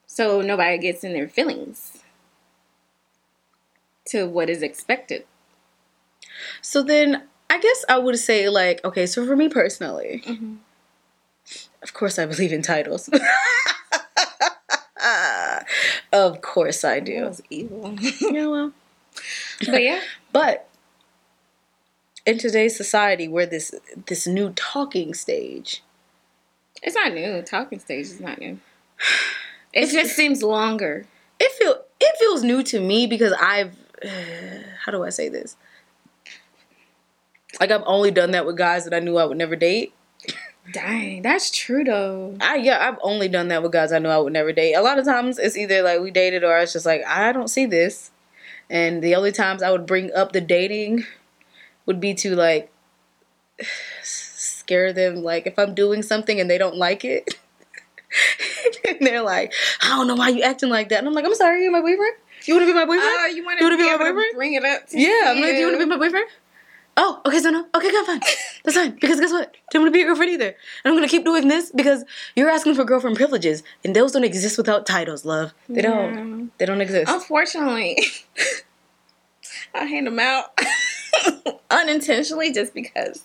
So 0.07 0.41
nobody 0.41 0.77
gets 0.77 1.05
in 1.05 1.13
their 1.13 1.29
feelings 1.29 2.03
to 4.07 4.25
what 4.25 4.49
is 4.49 4.61
expected. 4.61 5.25
So 6.61 6.83
then, 6.83 7.23
I 7.53 7.59
guess 7.59 7.85
I 7.87 7.99
would 7.99 8.17
say 8.17 8.49
like, 8.49 8.83
okay, 8.83 9.05
so 9.05 9.23
for 9.27 9.35
me 9.35 9.47
personally, 9.47 10.23
Mhm. 10.25 10.57
of 11.83 11.93
course 11.93 12.17
I 12.17 12.25
believe 12.25 12.51
in 12.51 12.63
titles. 12.63 13.07
of 16.11 16.41
course 16.41 16.83
I 16.83 16.95
That 16.99 17.05
do. 17.05 17.25
was 17.25 17.43
evil. 17.51 17.95
Yeah, 18.01 18.47
well, 18.47 18.73
but 19.67 19.83
yeah, 19.83 20.01
but 20.31 20.67
in 22.25 22.39
today's 22.39 22.75
society, 22.75 23.27
where 23.27 23.45
this 23.45 23.75
this 24.07 24.25
new 24.25 24.49
talking 24.55 25.13
stage, 25.13 25.83
it's 26.81 26.95
not 26.95 27.13
new. 27.13 27.43
Talking 27.43 27.79
stage 27.79 28.07
is 28.07 28.19
not 28.19 28.39
new. 28.39 28.59
It 29.75 29.87
just 29.91 30.15
seems 30.15 30.43
longer. 30.43 31.05
it 31.39 31.51
feel 31.53 31.71
it 31.99 32.15
feels 32.19 32.41
feels 32.41 32.43
new 32.43 32.61
to 32.63 32.79
me 32.79 33.05
because 33.07 33.33
I've 33.33 33.75
how 34.85 34.91
do 34.91 35.03
I 35.03 35.09
say 35.09 35.29
this? 35.29 35.55
Like 37.63 37.71
I've 37.71 37.83
only 37.85 38.11
done 38.11 38.31
that 38.31 38.45
with 38.45 38.57
guys 38.57 38.83
that 38.83 38.93
I 38.93 38.99
knew 38.99 39.15
I 39.15 39.23
would 39.23 39.37
never 39.37 39.55
date. 39.55 39.93
Dang, 40.73 41.21
that's 41.21 41.49
true 41.49 41.85
though. 41.85 42.35
I 42.41 42.57
yeah, 42.57 42.85
I've 42.85 42.99
only 43.01 43.29
done 43.29 43.47
that 43.47 43.63
with 43.63 43.71
guys 43.71 43.93
I 43.93 43.99
knew 43.99 44.09
I 44.09 44.17
would 44.17 44.33
never 44.33 44.51
date. 44.51 44.73
A 44.73 44.81
lot 44.81 44.99
of 44.99 45.05
times 45.05 45.39
it's 45.39 45.55
either 45.55 45.81
like 45.81 46.01
we 46.01 46.11
dated 46.11 46.43
or 46.43 46.59
it's 46.59 46.73
just 46.73 46.85
like 46.85 47.05
I 47.07 47.31
don't 47.31 47.47
see 47.47 47.65
this. 47.65 48.11
And 48.69 49.01
the 49.01 49.15
only 49.15 49.31
times 49.31 49.63
I 49.63 49.71
would 49.71 49.85
bring 49.85 50.11
up 50.11 50.33
the 50.33 50.41
dating 50.41 51.05
would 51.85 52.01
be 52.01 52.13
to 52.15 52.35
like 52.35 52.69
scare 54.03 54.91
them 54.91 55.23
like 55.23 55.47
if 55.47 55.57
I'm 55.57 55.73
doing 55.73 56.03
something 56.03 56.41
and 56.41 56.49
they 56.49 56.57
don't 56.57 56.75
like 56.75 57.05
it. 57.05 57.39
and 58.89 58.97
they're 58.99 59.23
like, 59.23 59.53
I 59.81 59.87
don't 59.87 60.07
know 60.07 60.15
why 60.15 60.27
you 60.27 60.43
acting 60.43 60.67
like 60.67 60.89
that. 60.89 60.99
And 60.99 61.07
I'm 61.07 61.13
like, 61.13 61.23
I'm 61.23 61.33
sorry, 61.35 61.63
you're 61.63 61.71
my 61.71 61.79
boyfriend? 61.79 62.17
You 62.43 62.55
wanna 62.55 62.65
be 62.65 62.73
my 62.73 62.83
boyfriend? 62.83 63.09
Oh, 63.09 63.25
you 63.27 63.45
want 63.45 63.57
to 63.59 63.69
be 63.69 63.77
be 63.77 63.83
my 63.85 63.93
to 63.93 63.97
boyfriend? 63.99 64.35
bring 64.35 64.53
it 64.55 64.65
up? 64.65 64.85
To 64.87 64.99
yeah, 64.99 65.27
I'm 65.27 65.39
like, 65.39 65.51
do 65.51 65.59
you 65.59 65.65
wanna 65.67 65.77
be 65.77 65.85
my 65.85 65.95
boyfriend? 65.95 66.27
Oh, 66.95 67.21
okay, 67.25 67.39
so 67.39 67.49
no. 67.49 67.65
Okay, 67.73 67.89
good, 67.89 68.05
fine. 68.05 68.19
That's 68.63 68.77
fine. 68.77 68.91
Because 68.91 69.19
guess 69.19 69.31
what? 69.31 69.49
I 69.49 69.59
don't 69.71 69.81
want 69.81 69.91
to 69.91 69.93
be 69.93 69.99
your 69.99 70.09
girlfriend 70.09 70.31
either. 70.31 70.45
And 70.45 70.55
I'm 70.85 70.95
gonna 70.95 71.07
keep 71.07 71.25
doing 71.25 71.47
this 71.47 71.71
because 71.71 72.05
you're 72.35 72.49
asking 72.49 72.75
for 72.75 72.83
girlfriend 72.85 73.15
privileges, 73.15 73.63
and 73.83 73.95
those 73.95 74.11
don't 74.11 74.23
exist 74.23 74.57
without 74.57 74.85
titles, 74.85 75.25
love. 75.25 75.53
They 75.67 75.81
don't. 75.81 76.51
They 76.59 76.65
don't 76.65 76.81
exist. 76.81 77.11
Unfortunately, 77.11 77.97
I 79.73 79.85
hand 79.85 80.05
them 80.05 80.19
out 80.19 80.57
unintentionally 81.71 82.51
just 82.53 82.73
because 82.73 83.23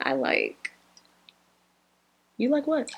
I 0.00 0.14
like. 0.14 0.72
You 2.36 2.48
like 2.48 2.66
what? 2.66 2.90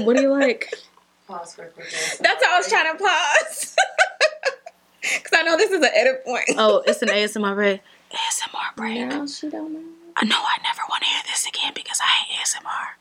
what 0.00 0.16
do 0.16 0.22
you 0.22 0.30
like? 0.30 0.74
Pause 1.26 1.54
for 1.54 1.62
a 1.64 1.68
quick. 1.68 1.88
That's 2.20 2.44
how 2.44 2.54
I 2.54 2.58
was 2.58 2.68
trying 2.68 2.96
to 2.96 3.02
pause. 3.02 3.76
Because 5.00 5.38
I 5.38 5.42
know 5.42 5.56
this 5.56 5.70
is 5.70 5.80
an 5.80 5.90
edit 5.94 6.22
point. 6.24 6.50
Oh, 6.58 6.82
it's 6.86 7.00
an 7.00 7.08
ASMR 7.08 7.54
break. 7.54 7.80
ASMR 8.10 8.74
break. 8.76 9.08
No, 9.08 9.26
she 9.26 9.48
don't 9.48 9.72
know. 9.72 9.82
I 10.16 10.24
know 10.24 10.36
I 10.38 10.58
never 10.62 10.82
want 10.88 11.02
to 11.04 11.08
hear 11.08 11.20
this 11.26 11.46
again 11.46 11.72
because 11.74 12.00
I 12.02 12.06
hate 12.08 12.38
ASMR. 12.40 12.96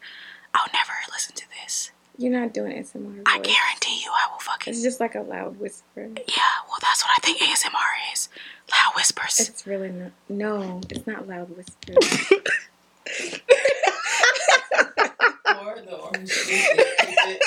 I'll 0.53 0.69
never 0.73 0.93
listen 1.11 1.35
to 1.35 1.45
this. 1.63 1.91
You're 2.17 2.31
not 2.39 2.53
doing 2.53 2.71
ASMR. 2.71 3.21
I 3.25 3.39
guarantee 3.39 4.01
you 4.03 4.11
I 4.11 4.31
will 4.31 4.39
fucking. 4.39 4.71
It's 4.73 4.81
just 4.83 4.99
like 4.99 5.15
a 5.15 5.21
loud 5.21 5.59
whisper. 5.59 6.01
Yeah, 6.01 6.43
well, 6.67 6.77
that's 6.81 7.03
what 7.03 7.11
I 7.17 7.21
think 7.21 7.39
ASMR 7.39 8.13
is. 8.13 8.29
Loud 8.71 8.93
whispers. 8.95 9.39
It's 9.49 9.65
really 9.67 9.89
not. 9.89 10.11
No, 10.29 10.81
it's 10.89 11.05
not 11.07 11.27
loud 11.27 11.49
whispers. 11.55 12.31
Or 15.47 15.75
the 15.81 15.95
orange 15.95 16.29
juice. 16.29 16.47
Keep 16.47 17.17
it- 17.27 17.43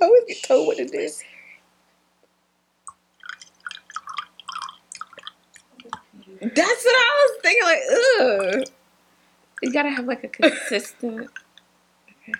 I 0.00 0.04
always 0.04 0.24
get 0.26 0.42
told 0.42 0.66
what 0.66 0.78
it 0.78 0.94
is. 0.94 1.22
That's 6.54 6.84
what 6.84 6.94
I 6.94 7.28
was 7.28 7.42
thinking. 7.42 7.64
Like, 7.64 7.82
ugh. 8.60 8.68
You 9.62 9.72
gotta 9.72 9.90
have 9.90 10.06
like 10.06 10.24
a 10.24 10.28
consistent. 10.28 11.30
Okay. 12.28 12.32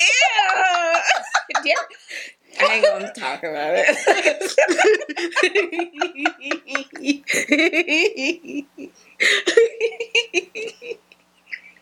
Ew. 0.00 1.64
Yeah. 1.64 1.74
I 2.60 2.74
ain't 2.74 2.84
gonna 2.86 3.12
talk 3.12 3.42
about 3.42 3.74
it. 3.76 3.88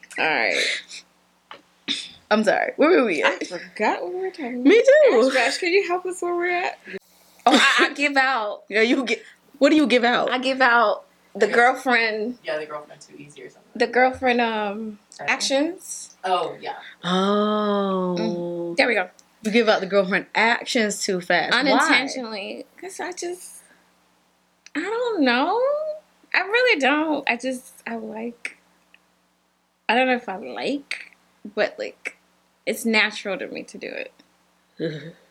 All 0.18 0.24
right. 0.26 0.56
I'm 2.30 2.44
sorry. 2.44 2.72
Where 2.76 2.90
were 2.90 3.04
we 3.04 3.22
I 3.22 3.38
forgot 3.40 4.02
what 4.02 4.14
we 4.14 4.20
were 4.20 4.30
talking 4.30 4.54
about. 4.54 4.64
Me 4.64 4.82
too. 4.82 5.22
Ash 5.28 5.34
Bash, 5.34 5.58
can 5.58 5.72
you 5.72 5.86
help 5.86 6.06
us 6.06 6.22
where 6.22 6.34
we're 6.34 6.50
at? 6.64 6.78
Oh, 7.46 7.52
I, 7.78 7.86
I 7.86 7.94
give 7.94 8.16
out. 8.16 8.62
Yeah, 8.68 8.82
you 8.82 9.04
get. 9.04 9.22
What 9.58 9.70
do 9.70 9.76
you 9.76 9.86
give 9.86 10.04
out? 10.04 10.30
I 10.30 10.38
give 10.38 10.60
out 10.60 11.04
the 11.34 11.46
girlfriend, 11.48 12.38
Yeah, 12.44 12.58
the 12.58 12.66
girlfriend 12.66 13.00
too 13.00 13.14
easy 13.16 13.42
or 13.42 13.50
something. 13.50 13.70
the 13.74 13.86
girlfriend 13.86 14.40
um 14.40 14.98
actions. 15.20 16.14
Oh 16.24 16.56
yeah. 16.60 16.76
Oh. 17.02 18.74
There 18.76 18.86
we 18.86 18.94
go. 18.94 19.08
You 19.42 19.50
give 19.50 19.68
out 19.68 19.80
the 19.80 19.86
girlfriend 19.86 20.26
actions 20.36 21.02
too 21.02 21.20
fast. 21.20 21.52
Unintentionally, 21.54 22.64
because 22.76 23.00
I 23.00 23.10
just, 23.12 23.62
I 24.76 24.80
don't 24.80 25.22
know. 25.22 25.60
I 26.34 26.40
really 26.40 26.78
don't. 26.80 27.28
I 27.28 27.36
just, 27.36 27.74
I 27.86 27.96
like. 27.96 28.58
I 29.88 29.96
don't 29.96 30.06
know 30.06 30.14
if 30.14 30.28
I 30.28 30.36
like, 30.36 31.16
but 31.56 31.76
like, 31.78 32.16
it's 32.66 32.84
natural 32.86 33.36
to 33.38 33.48
me 33.48 33.64
to 33.64 33.78
do 33.78 33.88
it. 33.88 34.12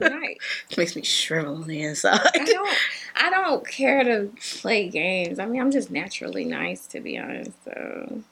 Right. 0.00 0.38
Makes 0.76 0.96
me 0.96 1.02
shrivel 1.02 1.56
on 1.56 1.66
the 1.66 1.82
inside. 1.82 2.20
I 2.34 2.44
don't 2.44 2.76
I 3.16 3.30
don't 3.30 3.66
care 3.66 4.04
to 4.04 4.30
play 4.60 4.88
games. 4.88 5.38
I 5.38 5.46
mean, 5.46 5.60
I'm 5.60 5.70
just 5.70 5.90
naturally 5.90 6.44
nice 6.44 6.86
to 6.88 7.00
be 7.00 7.18
honest. 7.18 7.52
So 7.64 8.22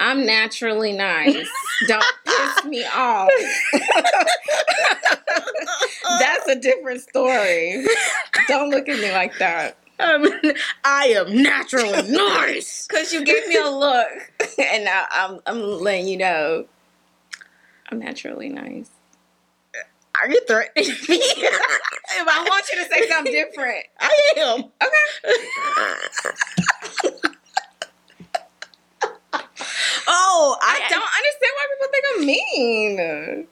I'm 0.00 0.26
naturally 0.26 0.92
nice. 0.92 1.48
don't 1.86 2.04
piss 2.24 2.64
me 2.64 2.84
off. 2.84 3.30
That's 6.18 6.48
a 6.48 6.56
different 6.56 7.02
story. 7.02 7.86
Don't 8.48 8.70
look 8.70 8.88
at 8.88 8.98
me 8.98 9.12
like 9.12 9.38
that. 9.38 9.76
Um, 10.00 10.26
I 10.84 11.14
am 11.16 11.42
naturally 11.42 12.10
nice. 12.10 12.88
Cause 12.88 13.12
you 13.12 13.24
gave 13.24 13.46
me 13.46 13.56
a 13.56 13.68
look, 13.70 14.08
and 14.58 14.84
now 14.84 15.06
I'm 15.10 15.38
I'm 15.46 15.60
letting 15.80 16.08
you 16.08 16.16
know 16.16 16.66
I'm 17.92 17.98
naturally 17.98 18.48
nice. 18.48 18.88
Are 20.20 20.30
you 20.30 20.40
threatening 20.46 20.88
me? 21.08 21.20
I 21.20 22.46
want 22.48 22.64
you 22.72 22.78
to 22.82 22.88
say 22.90 23.06
something 23.06 23.32
different. 23.32 23.84
I 24.00 24.10
am. 24.38 24.60
Okay. 24.60 24.68
Oh, 30.14 30.56
I 30.60 30.80
I, 30.84 30.88
don't 30.90 31.00
understand 31.00 31.52
why 31.54 31.66
people 31.70 31.88
think 31.92 32.04
I'm 32.12 32.26
mean. 32.26 33.46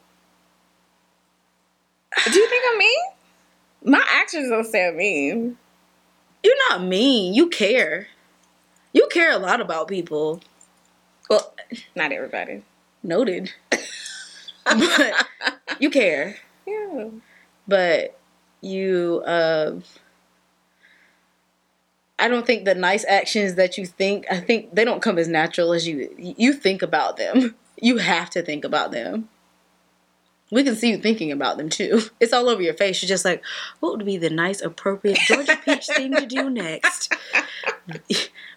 Do 2.33 2.39
you 2.39 2.49
think 2.49 2.65
I'm 2.73 2.79
mean? 2.79 2.99
My 3.85 4.05
actions 4.11 4.51
don't 4.51 4.67
say 4.67 4.89
I'm 4.89 4.97
mean. 4.97 5.57
You're 6.43 6.57
not 6.69 6.83
mean. 6.83 7.35
You 7.35 7.49
care. 7.49 8.09
You 8.93 9.07
care 9.13 9.31
a 9.33 9.39
lot 9.39 9.61
about 9.61 9.87
people. 9.89 10.41
Well, 11.29 11.55
Not 11.95 12.11
everybody. 12.13 12.63
noted. 13.05 13.53
But 14.65 15.27
you 15.79 15.91
care. 15.91 16.37
Yeah. 16.67 17.09
But 17.67 18.19
you, 18.61 19.23
uh, 19.27 19.81
I 22.19 22.29
don't 22.29 22.47
think 22.47 22.65
the 22.65 22.75
nice 22.75 23.05
actions 23.09 23.55
that 23.55 23.79
you 23.79 23.87
think, 23.87 24.27
I 24.31 24.41
think 24.41 24.75
they 24.75 24.85
don't 24.85 25.03
come 25.03 25.19
as 25.19 25.29
natural 25.29 25.73
as 25.73 25.89
you, 25.89 26.15
you 26.19 26.53
think 26.53 26.83
about 26.83 27.17
them. 27.17 27.55
You 27.83 27.97
have 27.97 28.29
to 28.31 28.43
think 28.43 28.65
about 28.65 28.93
them. 28.93 29.31
We 30.51 30.65
can 30.65 30.75
see 30.75 30.91
you 30.91 30.99
thinking 30.99 31.31
about 31.31 31.57
them 31.57 31.69
too. 31.69 32.03
It's 32.21 32.33
all 32.33 32.49
over 32.49 32.61
your 32.61 32.75
face. 32.75 33.01
You're 33.03 33.09
just 33.09 33.25
like, 33.25 33.43
what 33.79 33.97
would 33.97 34.05
be 34.05 34.17
the 34.17 34.31
nice, 34.31 34.61
appropriate 34.61 35.19
Georgia 35.19 35.59
Peach 35.65 35.87
thing 35.97 36.15
to 36.15 36.27
do 36.27 36.51
next? 36.51 37.15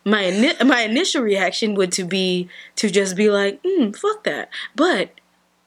My 0.04 0.56
my 0.66 0.82
initial 0.82 1.22
reaction 1.22 1.76
would 1.76 1.92
to 1.94 2.04
be 2.04 2.50
to 2.76 2.90
just 2.90 3.16
be 3.16 3.30
like, 3.30 3.62
mm, 3.64 3.96
fuck 3.96 4.24
that. 4.26 4.50
But 4.76 5.12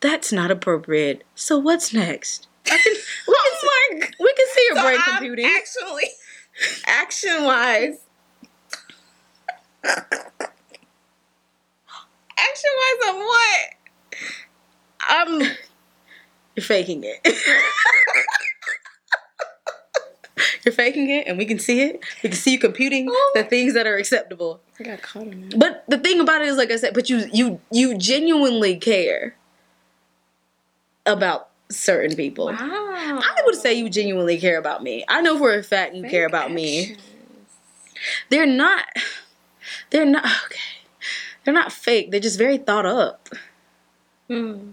that's 0.00 0.32
not 0.32 0.50
appropriate. 0.50 1.24
So 1.34 1.58
what's 1.58 1.92
next? 1.92 2.48
I 2.66 2.78
can, 2.78 2.92
we, 3.28 3.34
can 3.34 3.52
see, 3.60 3.68
Oh 3.68 3.98
my 4.00 4.08
we 4.20 4.32
can 4.34 4.46
see 4.54 4.64
your 4.68 4.76
So 4.76 4.82
brain 4.82 4.98
I'm 4.98 5.14
computing. 5.18 5.46
Actually, 5.46 6.04
action 6.86 7.44
wise, 7.44 7.98
action 12.38 12.70
wise, 12.78 13.08
I'm 13.08 13.16
what? 13.16 13.70
I'm 15.08 15.40
You're 16.56 16.64
faking 16.64 17.04
it. 17.04 17.20
You're 20.64 20.72
faking 20.72 21.08
it, 21.10 21.26
and 21.28 21.38
we 21.38 21.44
can 21.46 21.58
see 21.60 21.80
it. 21.82 22.00
We 22.22 22.28
can 22.30 22.36
see 22.36 22.50
you 22.52 22.58
computing 22.58 23.06
Oh. 23.08 23.32
the 23.36 23.44
things 23.44 23.74
that 23.74 23.86
are 23.86 23.96
acceptable. 23.96 24.60
I 24.80 24.82
got 24.82 25.00
caught 25.00 25.22
on 25.28 25.48
that. 25.48 25.58
But 25.58 25.84
the 25.88 25.96
thing 25.98 26.18
about 26.20 26.42
it 26.42 26.48
is, 26.48 26.56
like 26.56 26.70
I 26.72 26.76
said, 26.76 26.92
but 26.92 27.08
you 27.08 27.26
you 27.32 27.60
you 27.70 27.96
genuinely 27.96 28.76
care 28.76 29.36
about 31.06 31.48
certain 31.68 32.16
people. 32.16 32.46
Wow. 32.46 32.56
I 32.60 33.42
would 33.44 33.54
say 33.56 33.75
you 33.75 33.88
genuinely 33.88 34.38
care 34.38 34.58
about 34.58 34.82
me. 34.82 35.04
I 35.08 35.20
know 35.20 35.38
for 35.38 35.54
a 35.54 35.62
fact 35.62 35.94
you 35.94 36.04
care 36.08 36.26
about 36.26 36.52
me. 36.52 36.96
They're 38.30 38.46
not. 38.46 38.84
They're 39.90 40.04
not 40.04 40.25
okay. 40.25 40.60
They're 41.44 41.54
not 41.54 41.72
fake. 41.72 42.10
They're 42.10 42.20
just 42.20 42.38
very 42.38 42.58
thought 42.58 42.86
up. 42.86 43.28
Hmm. 44.28 44.70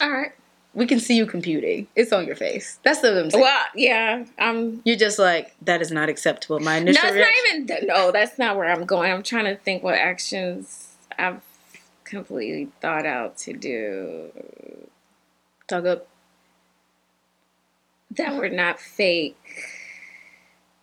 All 0.00 0.10
right. 0.10 0.32
We 0.74 0.86
can 0.86 1.00
see 1.00 1.16
you 1.16 1.26
computing. 1.26 1.88
It's 1.96 2.12
on 2.12 2.26
your 2.26 2.36
face. 2.36 2.78
That's 2.84 3.02
what 3.02 3.16
I'm 3.16 3.30
saying. 3.30 3.42
Well, 3.42 3.64
yeah. 3.74 4.24
I'm. 4.38 4.80
You're 4.84 4.96
just 4.96 5.18
like 5.18 5.54
that 5.62 5.80
is 5.82 5.90
not 5.90 6.08
acceptable. 6.08 6.60
My 6.60 6.78
No, 6.78 6.82
initial 6.82 7.04
it's 7.06 7.14
reaction. 7.14 7.66
not 7.66 7.76
even. 7.78 7.86
No, 7.88 8.12
that's 8.12 8.38
not 8.38 8.56
where 8.56 8.70
I'm 8.70 8.84
going. 8.84 9.10
I'm 9.10 9.22
trying 9.22 9.46
to 9.46 9.56
think 9.56 9.82
what 9.82 9.94
actions 9.94 10.94
I've 11.18 11.40
completely 12.04 12.68
thought 12.80 13.06
out 13.06 13.36
to 13.38 13.52
do 13.54 14.30
Talk 15.68 15.84
up. 15.84 16.08
that 18.16 18.34
were 18.36 18.48
not 18.48 18.80
fake, 18.80 19.36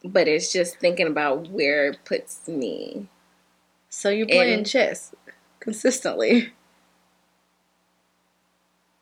but 0.04 0.28
it's 0.28 0.54
just 0.54 0.78
thinking 0.78 1.08
about 1.08 1.50
where 1.50 1.88
it 1.88 1.98
puts 2.06 2.48
me. 2.48 3.08
So 3.90 4.10
you're 4.10 4.28
playing 4.28 4.60
And- 4.60 4.68
chess 4.68 5.14
consistently. 5.60 6.54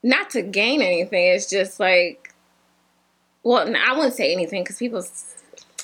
Not 0.02 0.30
to 0.32 0.42
gain 0.42 0.82
anything, 0.82 1.28
it's 1.28 1.50
just 1.50 1.80
like, 1.80 2.34
well, 3.44 3.68
no, 3.68 3.78
I 3.80 3.94
wouldn't 3.96 4.14
say 4.16 4.32
anything 4.34 4.64
because 4.64 4.78
people. 4.78 5.06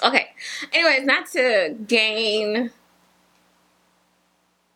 Okay. 0.03 0.27
Anyways, 0.73 1.05
not 1.05 1.27
to 1.31 1.75
gain. 1.87 2.71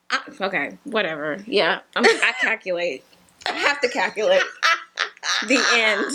I, 0.10 0.20
okay, 0.42 0.78
whatever. 0.84 1.40
Yeah, 1.46 1.80
I'm, 1.96 2.06
I 2.06 2.34
calculate. 2.40 3.04
I 3.50 3.54
have 3.54 3.80
to 3.82 3.90
calculate 3.90 4.42
the 5.48 5.64
end. 5.74 6.12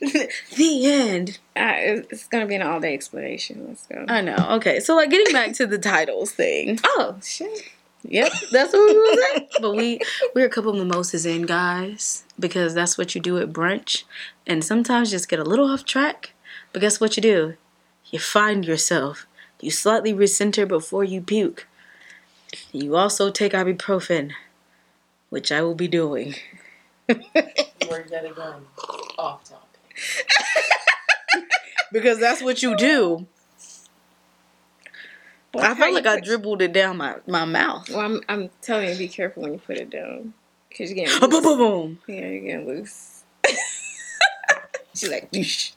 the 0.56 0.86
end. 0.86 1.38
Uh, 1.56 2.02
it's 2.10 2.26
gonna 2.28 2.46
be 2.46 2.54
an 2.54 2.62
all 2.62 2.80
day 2.80 2.94
explanation. 2.94 3.64
Let's 3.68 3.86
go. 3.86 4.04
I 4.08 4.20
know. 4.20 4.36
Okay, 4.52 4.80
so 4.80 4.96
like 4.96 5.10
getting 5.10 5.32
back 5.32 5.52
to 5.54 5.66
the 5.66 5.78
titles 5.78 6.32
thing. 6.32 6.78
oh 6.84 7.16
shit! 7.22 7.70
Yep, 8.08 8.32
that's 8.52 8.72
what 8.72 8.88
we 8.88 8.98
were 8.98 9.22
saying. 9.22 9.48
But 9.60 9.76
we 9.76 10.00
we're 10.34 10.46
a 10.46 10.50
couple 10.50 10.72
mimosas 10.72 11.26
in, 11.26 11.42
guys, 11.42 12.24
because 12.38 12.74
that's 12.74 12.96
what 12.96 13.14
you 13.14 13.20
do 13.20 13.38
at 13.38 13.52
brunch, 13.52 14.04
and 14.46 14.64
sometimes 14.64 15.10
just 15.10 15.28
get 15.28 15.40
a 15.40 15.44
little 15.44 15.70
off 15.70 15.84
track. 15.84 16.32
But 16.72 16.80
guess 16.80 17.00
what 17.00 17.16
you 17.16 17.22
do? 17.22 17.54
You 18.10 18.18
find 18.18 18.64
yourself. 18.64 19.26
You 19.60 19.70
slightly 19.70 20.12
recenter 20.12 20.68
before 20.68 21.04
you 21.04 21.20
puke. 21.20 21.66
You 22.72 22.96
also 22.96 23.30
take 23.30 23.52
ibuprofen, 23.52 24.32
which 25.30 25.50
I 25.50 25.62
will 25.62 25.74
be 25.74 25.88
doing. 25.88 26.34
We're 27.08 28.04
yet 28.10 28.24
again 28.24 28.62
off 29.18 29.44
topic. 29.44 29.80
Because 31.92 32.18
that's 32.18 32.42
what 32.42 32.62
you 32.62 32.76
do. 32.76 33.26
I 35.56 35.74
felt 35.74 35.94
like 35.94 36.04
I 36.06 36.20
dribbled 36.20 36.60
it 36.60 36.72
down 36.72 36.96
my, 36.98 37.16
my 37.26 37.44
mouth. 37.44 37.88
Well, 37.88 38.00
I'm, 38.00 38.20
I'm 38.28 38.50
telling 38.60 38.88
you, 38.90 38.96
be 38.96 39.08
careful 39.08 39.44
when 39.44 39.52
you 39.54 39.58
put 39.60 39.78
it 39.78 39.88
down, 39.88 40.34
cause 40.76 40.90
you're 40.90 41.06
boom, 41.20 41.30
getting 41.30 41.42
boom, 41.42 41.42
loose. 41.44 41.56
boom. 41.58 41.98
Yeah, 42.08 42.26
you're 42.26 42.40
getting 42.40 42.66
loose. 42.66 43.22
She's 44.94 45.10
like, 45.10 45.30
"Yeesh." 45.32 45.72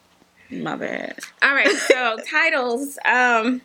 My 0.50 0.76
bad. 0.76 1.20
all 1.44 1.54
right. 1.54 1.70
So 1.72 2.18
titles. 2.30 2.98
Um. 3.06 3.62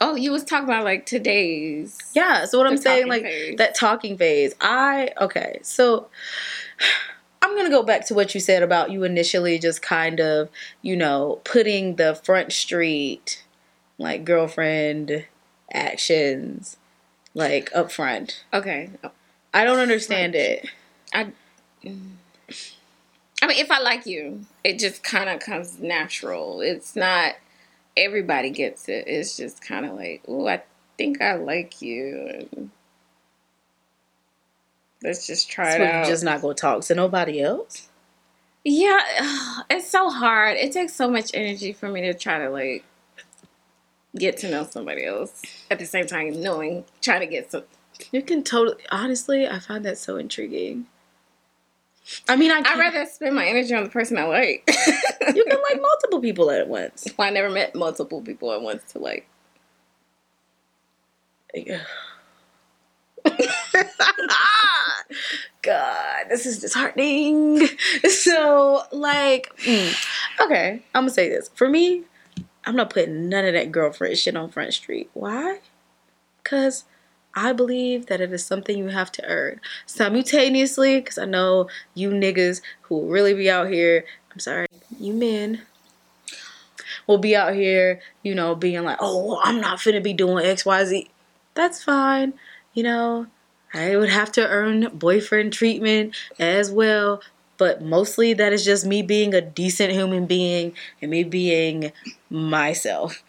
Oh, 0.00 0.14
you 0.14 0.30
was 0.30 0.44
talking 0.44 0.68
about 0.68 0.84
like 0.84 1.06
today's. 1.06 1.98
Yeah, 2.14 2.44
so 2.44 2.58
what 2.58 2.66
I'm 2.66 2.76
saying, 2.76 3.08
like 3.08 3.22
phase. 3.22 3.56
that 3.56 3.74
talking 3.74 4.18
phase. 4.18 4.54
I 4.60 5.10
okay, 5.20 5.60
so 5.62 6.08
I'm 7.42 7.56
gonna 7.56 7.70
go 7.70 7.82
back 7.82 8.06
to 8.08 8.14
what 8.14 8.34
you 8.34 8.40
said 8.40 8.62
about 8.62 8.90
you 8.90 9.04
initially 9.04 9.58
just 9.58 9.80
kind 9.82 10.20
of, 10.20 10.50
you 10.82 10.96
know, 10.96 11.40
putting 11.44 11.96
the 11.96 12.14
front 12.14 12.52
street 12.52 13.44
like 13.98 14.24
girlfriend 14.24 15.24
actions 15.72 16.76
like 17.34 17.70
up 17.74 17.90
front. 17.90 18.44
Okay. 18.52 18.90
I 19.54 19.64
don't 19.64 19.78
understand 19.78 20.34
it. 20.34 20.68
I. 21.12 21.32
I 23.42 23.46
mean, 23.46 23.58
if 23.58 23.70
I 23.70 23.80
like 23.80 24.06
you, 24.06 24.46
it 24.64 24.78
just 24.78 25.02
kind 25.02 25.28
of 25.28 25.40
comes 25.40 25.78
natural. 25.78 26.60
It's 26.60 26.96
not 26.96 27.34
everybody 27.96 28.50
gets 28.50 28.88
it. 28.88 29.06
It's 29.06 29.36
just 29.36 29.62
kind 29.62 29.86
of 29.86 29.94
like, 29.94 30.22
oh, 30.28 30.46
I 30.46 30.62
think 30.98 31.20
I 31.22 31.34
like 31.36 31.80
you. 31.82 32.46
And 32.52 32.70
let's 35.02 35.26
just 35.26 35.50
try 35.50 35.76
So 35.76 35.82
it 35.82 35.82
out. 35.82 36.06
just 36.06 36.24
not 36.24 36.42
gonna 36.42 36.54
talk 36.54 36.82
to 36.84 36.94
nobody 36.94 37.40
else. 37.40 37.88
Yeah, 38.64 39.00
it's 39.70 39.88
so 39.88 40.10
hard. 40.10 40.56
It 40.56 40.72
takes 40.72 40.94
so 40.94 41.08
much 41.10 41.30
energy 41.34 41.72
for 41.72 41.88
me 41.88 42.02
to 42.02 42.14
try 42.14 42.38
to 42.38 42.50
like 42.50 42.84
get 44.16 44.38
to 44.38 44.50
know 44.50 44.64
somebody 44.64 45.04
else 45.04 45.42
at 45.70 45.78
the 45.78 45.84
same 45.86 46.06
time 46.06 46.40
knowing 46.40 46.84
trying 47.02 47.20
to 47.20 47.26
get 47.26 47.50
some. 47.50 47.64
You 48.12 48.22
can 48.22 48.42
totally 48.42 48.82
honestly, 48.90 49.46
I 49.48 49.58
find 49.58 49.84
that 49.84 49.98
so 49.98 50.16
intriguing. 50.16 50.86
I 52.28 52.36
mean, 52.36 52.50
I 52.52 52.62
I'd 52.64 52.78
rather 52.78 53.04
spend 53.06 53.34
my 53.34 53.46
energy 53.46 53.74
on 53.74 53.84
the 53.84 53.90
person 53.90 54.18
I 54.18 54.24
like. 54.24 54.62
you 55.34 55.44
can 55.44 55.58
like 55.70 55.80
multiple 55.80 56.20
people 56.20 56.50
at 56.50 56.68
once. 56.68 57.06
Well, 57.18 57.28
I 57.28 57.30
never 57.30 57.50
met 57.50 57.74
multiple 57.74 58.20
people 58.20 58.52
at 58.52 58.62
once 58.62 58.92
to 58.92 58.98
like. 58.98 59.28
God, 65.62 66.26
this 66.28 66.46
is 66.46 66.60
disheartening. 66.60 67.68
So, 68.08 68.82
like, 68.92 69.56
mm, 69.58 69.94
okay, 70.40 70.82
I'm 70.94 71.02
gonna 71.02 71.10
say 71.10 71.28
this. 71.28 71.48
For 71.54 71.68
me, 71.68 72.02
I'm 72.64 72.76
not 72.76 72.90
putting 72.90 73.28
none 73.28 73.44
of 73.44 73.54
that 73.54 73.72
girlfriend 73.72 74.18
shit 74.18 74.36
on 74.36 74.50
Front 74.50 74.74
Street. 74.74 75.10
Why? 75.14 75.60
Because 76.42 76.84
I 77.36 77.52
believe 77.52 78.06
that 78.06 78.20
it 78.20 78.32
is 78.32 78.44
something 78.44 78.76
you 78.78 78.88
have 78.88 79.12
to 79.12 79.24
earn 79.26 79.60
simultaneously. 79.84 81.00
Because 81.00 81.18
I 81.18 81.26
know 81.26 81.68
you 81.94 82.10
niggas 82.10 82.62
who 82.82 82.96
will 82.96 83.08
really 83.08 83.34
be 83.34 83.50
out 83.50 83.68
here. 83.68 84.04
I'm 84.32 84.40
sorry, 84.40 84.66
you 84.98 85.12
men 85.12 85.62
will 87.06 87.18
be 87.18 87.36
out 87.36 87.54
here, 87.54 88.00
you 88.22 88.34
know, 88.34 88.54
being 88.54 88.84
like, 88.84 88.98
oh, 89.00 89.40
I'm 89.42 89.60
not 89.60 89.78
finna 89.78 90.02
be 90.02 90.12
doing 90.12 90.44
X, 90.44 90.64
Y, 90.64 90.84
Z. 90.84 91.10
That's 91.54 91.82
fine. 91.82 92.34
You 92.74 92.82
know, 92.82 93.26
I 93.72 93.96
would 93.96 94.10
have 94.10 94.32
to 94.32 94.46
earn 94.46 94.90
boyfriend 94.96 95.52
treatment 95.52 96.14
as 96.38 96.70
well. 96.70 97.22
But 97.58 97.82
mostly 97.82 98.34
that 98.34 98.52
is 98.52 98.64
just 98.64 98.84
me 98.84 99.00
being 99.02 99.32
a 99.32 99.40
decent 99.40 99.92
human 99.92 100.26
being 100.26 100.74
and 101.00 101.10
me 101.10 101.24
being 101.24 101.92
myself. 102.28 103.22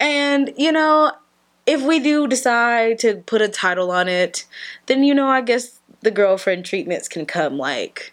And, 0.00 0.52
you 0.56 0.72
know, 0.72 1.12
if 1.66 1.82
we 1.82 1.98
do 2.00 2.26
decide 2.26 2.98
to 3.00 3.16
put 3.26 3.40
a 3.42 3.48
title 3.48 3.90
on 3.90 4.08
it, 4.08 4.44
then, 4.86 5.02
you 5.02 5.14
know, 5.14 5.28
I 5.28 5.40
guess 5.40 5.78
the 6.02 6.10
girlfriend 6.10 6.64
treatments 6.64 7.08
can 7.08 7.24
come 7.26 7.56
like 7.58 8.12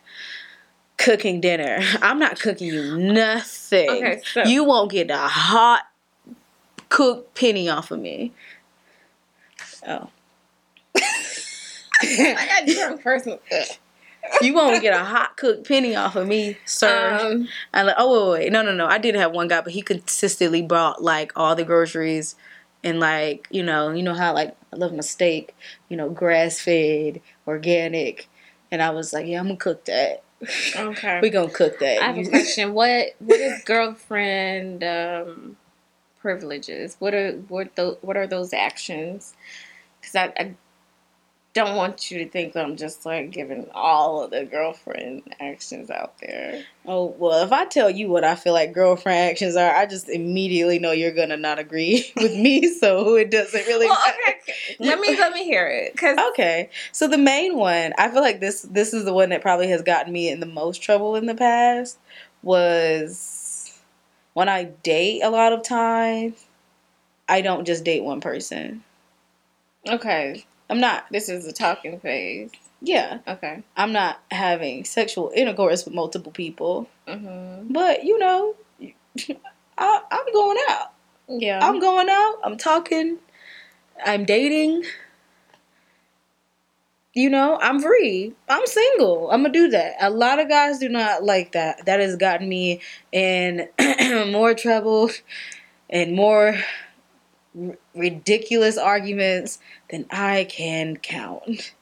cooking 0.98 1.42
dinner. 1.42 1.80
I'm 2.02 2.20
not 2.20 2.40
cooking 2.40 2.68
you 2.68 2.98
nothing. 2.98 3.90
Okay, 3.90 4.22
so- 4.34 4.44
You 4.44 4.64
won't 4.64 4.92
get 4.92 5.10
a 5.12 5.18
hot 5.18 5.82
cooked 6.90 7.36
penny 7.36 7.70
off 7.70 7.92
of 7.92 8.00
me. 8.00 8.34
Oh. 9.88 10.10
I 12.04 12.48
got 12.66 12.68
drunk 12.68 13.02
person. 13.04 13.40
You 14.42 14.54
won't 14.54 14.82
get 14.84 14.94
a 14.94 15.04
hot 15.04 15.36
cooked 15.36 15.68
penny 15.68 15.96
off 15.96 16.16
of 16.16 16.28
me, 16.28 16.56
sir. 16.64 17.18
Um, 17.20 17.48
I 17.74 17.82
like, 17.82 17.96
oh 17.98 18.32
wait, 18.34 18.44
wait, 18.44 18.52
no, 18.52 18.62
no, 18.62 18.72
no. 18.74 18.86
I 18.86 18.98
did 19.00 19.16
have 19.16 19.32
one 19.34 19.48
guy, 19.48 19.62
but 19.62 19.74
he 19.74 19.82
consistently 19.82 20.62
brought 20.62 21.04
like 21.04 21.34
all 21.36 21.56
the 21.56 21.66
groceries 21.66 22.36
and 22.84 23.00
like 23.00 23.48
you 23.52 23.64
know, 23.64 23.92
you 23.92 24.04
know 24.04 24.14
how 24.14 24.34
like 24.34 24.56
I 24.74 24.76
love 24.76 24.94
my 24.94 25.02
steak, 25.02 25.56
you 25.90 25.98
know, 25.98 26.10
grass 26.10 26.60
fed, 26.60 27.22
organic, 27.48 28.28
and 28.72 28.82
I 28.82 28.90
was 28.92 29.14
like, 29.14 29.28
yeah, 29.28 29.40
I'm 29.40 29.48
gonna 29.48 29.58
cook 29.58 29.86
that. 29.86 30.24
okay. 30.76 31.20
we 31.22 31.30
gonna 31.30 31.50
cook 31.50 31.80
that. 31.80 32.02
I 32.02 32.08
have 32.08 32.18
a 32.18 32.30
question. 32.30 32.74
What 32.74 33.16
what 33.20 33.40
is 33.40 33.64
girlfriend 33.64 34.84
um, 34.84 35.58
privileges? 36.20 36.96
What 37.00 37.14
are 37.14 37.34
what 37.48 37.76
the 37.76 37.98
what 38.02 38.18
are 38.18 38.28
those 38.28 38.54
actions? 38.54 39.34
Because 40.00 40.16
I, 40.16 40.34
I 40.38 40.56
don't 41.54 41.76
want 41.76 42.10
you 42.12 42.20
to 42.24 42.30
think 42.30 42.54
that 42.54 42.64
I'm 42.64 42.78
just 42.78 43.06
like 43.06 43.32
giving 43.32 43.68
all 43.74 44.24
of 44.24 44.32
the 44.32 44.46
girlfriend 44.46 45.24
actions 45.40 45.90
out 45.90 46.18
there. 46.20 46.64
oh 46.86 47.14
well, 47.18 47.44
if 47.44 47.52
I 47.52 47.66
tell 47.66 47.90
you 47.90 48.08
what 48.08 48.24
I 48.24 48.36
feel 48.36 48.54
like 48.54 48.74
girlfriend 48.74 49.32
actions 49.32 49.56
are, 49.58 49.76
I 49.76 49.86
just 49.86 50.08
immediately 50.08 50.80
know 50.80 50.92
you're 50.92 51.12
gonna 51.12 51.36
not 51.38 51.60
agree 51.60 52.12
with 52.16 52.34
me. 52.36 52.68
So 52.74 53.16
it 53.16 53.32
doesn't 53.32 53.68
really 53.68 53.88
Well, 53.88 54.00
matter. 54.00 54.38
okay, 54.48 54.76
let 54.80 55.00
me 55.00 55.18
let 55.18 55.34
me 55.34 55.44
hear 55.44 55.68
it. 55.68 55.98
Cause 55.98 56.18
Okay. 56.32 56.70
So 56.94 57.08
the 57.08 57.18
main 57.18 57.58
one, 57.58 57.94
I 57.98 58.10
feel 58.10 58.22
like 58.22 58.40
this 58.40 58.62
this 58.62 58.94
is 58.94 59.04
the 59.06 59.14
one 59.14 59.30
that 59.30 59.42
probably 59.42 59.68
has 59.70 59.82
gotten 59.82 60.14
me 60.14 60.30
in 60.30 60.40
the 60.40 60.46
most 60.46 60.82
trouble 60.82 61.16
in 61.18 61.26
the 61.26 61.36
past 61.36 61.98
was 62.44 63.78
when 64.34 64.48
I 64.48 64.64
date 64.84 65.22
a 65.22 65.30
lot 65.30 65.52
of 65.52 65.64
times, 65.64 66.46
I 67.28 67.42
don't 67.42 67.66
just 67.66 67.84
date 67.84 68.04
one 68.04 68.22
person. 68.22 68.84
okay, 69.88 70.46
I'm 70.72 70.80
not 70.80 71.06
this 71.12 71.30
is 71.30 71.46
the 71.46 71.52
talking 71.54 72.00
phase. 72.00 72.50
yeah, 72.82 73.20
Okay. 73.28 73.62
I'm 73.76 73.92
not 73.92 74.22
having 74.32 74.86
sexual 74.86 75.32
intercourse 75.36 75.86
with 75.86 75.94
multiple 75.94 76.32
people. 76.32 76.88
Mm-hmm. 77.08 77.74
But, 77.74 78.06
you 78.06 78.18
know, 78.18 78.56
I, 79.78 80.02
I'm 80.10 80.34
going 80.34 80.58
out. 80.70 80.94
Yeah. 81.28 81.60
I'm 81.62 81.80
going 81.80 82.10
out. 82.10 82.36
I'm 82.44 82.58
talking. 82.58 83.18
I'm 84.04 84.26
dating. 84.26 84.84
You 87.14 87.30
know, 87.30 87.60
I'm 87.62 87.82
free. 87.82 88.34
I'm 88.48 88.66
single. 88.66 89.30
I'm 89.32 89.42
gonna 89.42 89.54
do 89.54 89.68
that. 89.70 89.96
A 90.00 90.10
lot 90.10 90.40
of 90.40 90.48
guys 90.48 90.80
do 90.80 90.88
not 90.88 91.24
like 91.24 91.52
that. 91.52 91.86
That 91.86 92.00
has 92.00 92.16
gotten 92.16 92.48
me 92.48 92.80
in 93.12 93.68
more 94.32 94.54
trouble 94.54 95.12
and 95.90 96.16
more 96.16 96.56
ridiculous 97.96 98.78
arguments 98.78 99.60
than 99.90 100.06
I 100.10 100.46
can 100.50 100.98
count. 100.98 101.74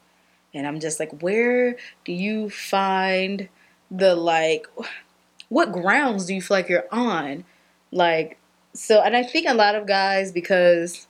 And 0.54 0.66
I'm 0.66 0.80
just 0.80 1.00
like, 1.00 1.22
where 1.22 1.78
do 2.06 2.12
you 2.12 2.50
find 2.50 3.50
the 3.92 4.16
like 4.16 4.68
what 5.50 5.72
grounds 5.72 6.26
do 6.26 6.34
you 6.34 6.42
feel 6.42 6.58
like 6.58 6.70
you're 6.70 6.88
on? 6.92 7.44
Like 7.92 8.38
so 8.74 9.02
and 9.02 9.16
I 9.16 9.24
think 9.24 9.48
a 9.48 9.54
lot 9.54 9.76
of 9.76 9.88
guys 9.88 10.32
because 10.32 11.08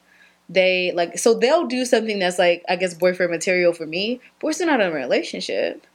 they 0.49 0.91
like 0.93 1.17
so 1.17 1.33
they'll 1.33 1.67
do 1.67 1.85
something 1.85 2.19
that's 2.19 2.39
like 2.39 2.63
I 2.67 2.75
guess 2.75 2.93
boyfriend 2.93 3.31
material 3.31 3.73
for 3.73 3.85
me, 3.85 4.19
but 4.39 4.47
we're 4.47 4.53
still 4.53 4.67
not 4.67 4.81
in 4.81 4.89
a 4.89 4.93
relationship. 4.93 5.85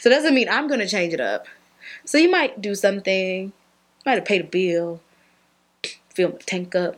So 0.00 0.10
it 0.10 0.12
doesn't 0.12 0.34
mean 0.34 0.48
I'm 0.48 0.68
gonna 0.68 0.88
change 0.88 1.14
it 1.14 1.20
up. 1.20 1.46
So 2.04 2.18
you 2.18 2.30
might 2.30 2.60
do 2.60 2.74
something, 2.74 3.52
might 4.04 4.14
have 4.14 4.24
paid 4.24 4.42
a 4.42 4.44
bill, 4.44 5.00
fill 6.14 6.30
my 6.30 6.38
tank 6.44 6.74
up, 6.74 6.96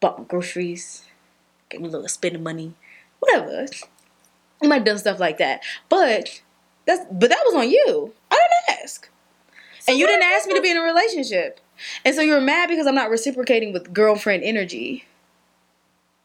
bought 0.00 0.18
my 0.18 0.24
groceries, 0.24 1.04
gave 1.68 1.80
me 1.80 1.88
a 1.88 1.90
little 1.90 2.08
spending 2.08 2.42
money, 2.42 2.74
whatever. 3.20 3.66
You 4.62 4.68
might 4.68 4.76
have 4.76 4.84
done 4.84 4.98
stuff 4.98 5.20
like 5.20 5.38
that. 5.38 5.62
But 5.88 6.40
that's 6.86 7.04
but 7.10 7.30
that 7.30 7.42
was 7.44 7.54
on 7.54 7.70
you. 7.70 8.12
I 8.30 8.34
didn't 8.68 8.82
ask. 8.82 9.08
and 9.88 9.98
you 9.98 10.06
didn't 10.06 10.24
ask 10.24 10.46
me 10.46 10.54
to 10.54 10.62
be 10.62 10.70
in 10.70 10.76
a 10.76 10.82
relationship. 10.82 11.60
And 12.04 12.14
so 12.14 12.22
you're 12.22 12.40
mad 12.40 12.68
because 12.68 12.86
I'm 12.86 12.94
not 12.94 13.10
reciprocating 13.10 13.72
with 13.72 13.92
girlfriend 13.92 14.42
energy. 14.44 15.04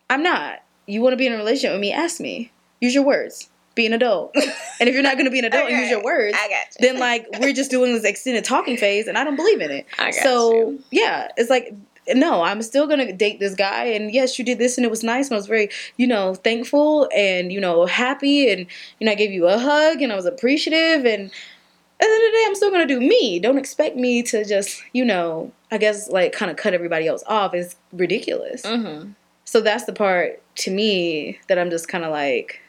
I'm 0.10 0.24
not. 0.24 0.64
You 0.86 1.02
want 1.02 1.14
to 1.14 1.18
be 1.18 1.28
in 1.28 1.34
a 1.34 1.38
relationship 1.38 1.74
with 1.74 1.82
me? 1.82 1.92
Ask 1.92 2.20
me. 2.20 2.52
Use 2.80 2.94
your 2.94 3.04
words. 3.04 3.50
Be 3.76 3.86
an 3.86 3.94
adult. 3.94 4.32
and 4.80 4.90
if 4.90 4.94
you're 4.94 5.04
not 5.04 5.14
going 5.14 5.26
to 5.26 5.32
be 5.32 5.40
an 5.40 5.46
adult 5.46 5.70
and 5.70 5.80
use 5.80 5.90
your 5.90 6.04
words, 6.04 6.36
I 6.38 6.50
got 6.50 6.68
you. 6.80 6.88
then 6.88 7.00
like 7.00 7.28
we're 7.40 7.54
just 7.54 7.72
doing 7.72 7.94
this 7.94 8.04
extended 8.04 8.44
talking 8.44 8.76
phase, 8.76 9.08
and 9.08 9.18
I 9.18 9.24
don't 9.24 9.38
believe 9.38 9.62
in 9.62 9.72
it. 9.72 9.86
I 9.98 10.12
got 10.12 10.24
so 10.24 10.72
you. 10.72 10.84
yeah, 10.92 11.30
it's 11.38 11.50
like 11.50 11.74
no, 12.14 12.44
I'm 12.44 12.62
still 12.62 12.88
gonna 12.88 13.12
date 13.14 13.40
this 13.40 13.56
guy, 13.56 13.86
and 13.86 14.14
yes, 14.14 14.38
you 14.38 14.46
did 14.46 14.60
this, 14.60 14.78
and 14.78 14.86
it 14.86 14.92
was 14.92 15.04
nice, 15.04 15.28
and 15.28 15.36
I 15.36 15.38
was 15.38 15.48
very 15.48 15.70
you 15.98 16.08
know 16.08 16.36
thankful 16.36 17.10
and 17.16 17.52
you 17.52 17.60
know 17.60 17.86
happy, 17.86 18.50
and 18.52 18.66
you 19.00 19.06
know 19.06 19.12
I 19.12 19.16
gave 19.16 19.32
you 19.32 19.48
a 19.48 19.58
hug, 19.58 20.02
and 20.02 20.12
I 20.12 20.16
was 20.16 20.26
appreciative, 20.26 21.06
and 21.06 21.32
at 21.32 22.08
the 22.08 22.14
end 22.14 22.14
of 22.14 22.32
the 22.32 22.38
day, 22.38 22.44
I'm 22.48 22.56
still 22.56 22.72
gonna 22.72 22.88
do 22.88 23.00
me. 23.00 23.40
Don't 23.40 23.58
expect 23.58 23.96
me 23.96 24.24
to 24.24 24.44
just 24.46 24.84
you 24.94 25.06
know 25.06 25.52
I 25.72 25.78
guess 25.78 26.10
like 26.10 26.34
kind 26.34 26.52
of 26.52 26.58
cut 26.58 26.74
everybody 26.74 27.08
else 27.08 27.24
off. 27.28 27.54
It's 27.54 27.76
ridiculous. 27.94 28.64
Mm-hmm. 28.64 29.12
So 29.46 29.62
that's 29.62 29.86
the 29.86 29.94
part 29.94 30.42
to 30.58 30.72
me 30.72 31.40
that 31.48 31.60
I'm 31.60 31.70
just 31.70 31.88
kind 31.88 32.04
of 32.04 32.12
like 32.12 32.62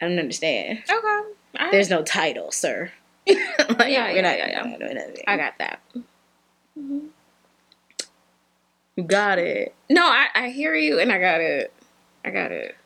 I 0.00 0.08
don't 0.08 0.18
understand. 0.18 0.82
Okay. 0.90 1.20
Right. 1.58 1.70
There's 1.70 1.90
no 1.90 2.02
title, 2.02 2.50
sir. 2.50 2.90
like, 3.28 3.38
Yeah, 3.38 4.10
yeah, 4.10 4.20
not 4.20 4.38
yeah, 4.38 4.48
yeah. 4.48 4.62
we're 4.64 4.70
not 4.70 4.80
doing 4.80 4.96
anything. 4.96 5.24
I 5.26 5.36
got 5.36 5.58
that. 5.58 5.80
You 8.96 9.04
got 9.04 9.38
it. 9.38 9.74
No, 9.88 10.04
I, 10.04 10.26
I 10.34 10.48
hear 10.50 10.74
you, 10.74 10.98
and 10.98 11.10
I 11.10 11.18
got 11.18 11.40
it. 11.40 11.72
I 12.24 12.30
got 12.30 12.52
it. 12.52 12.76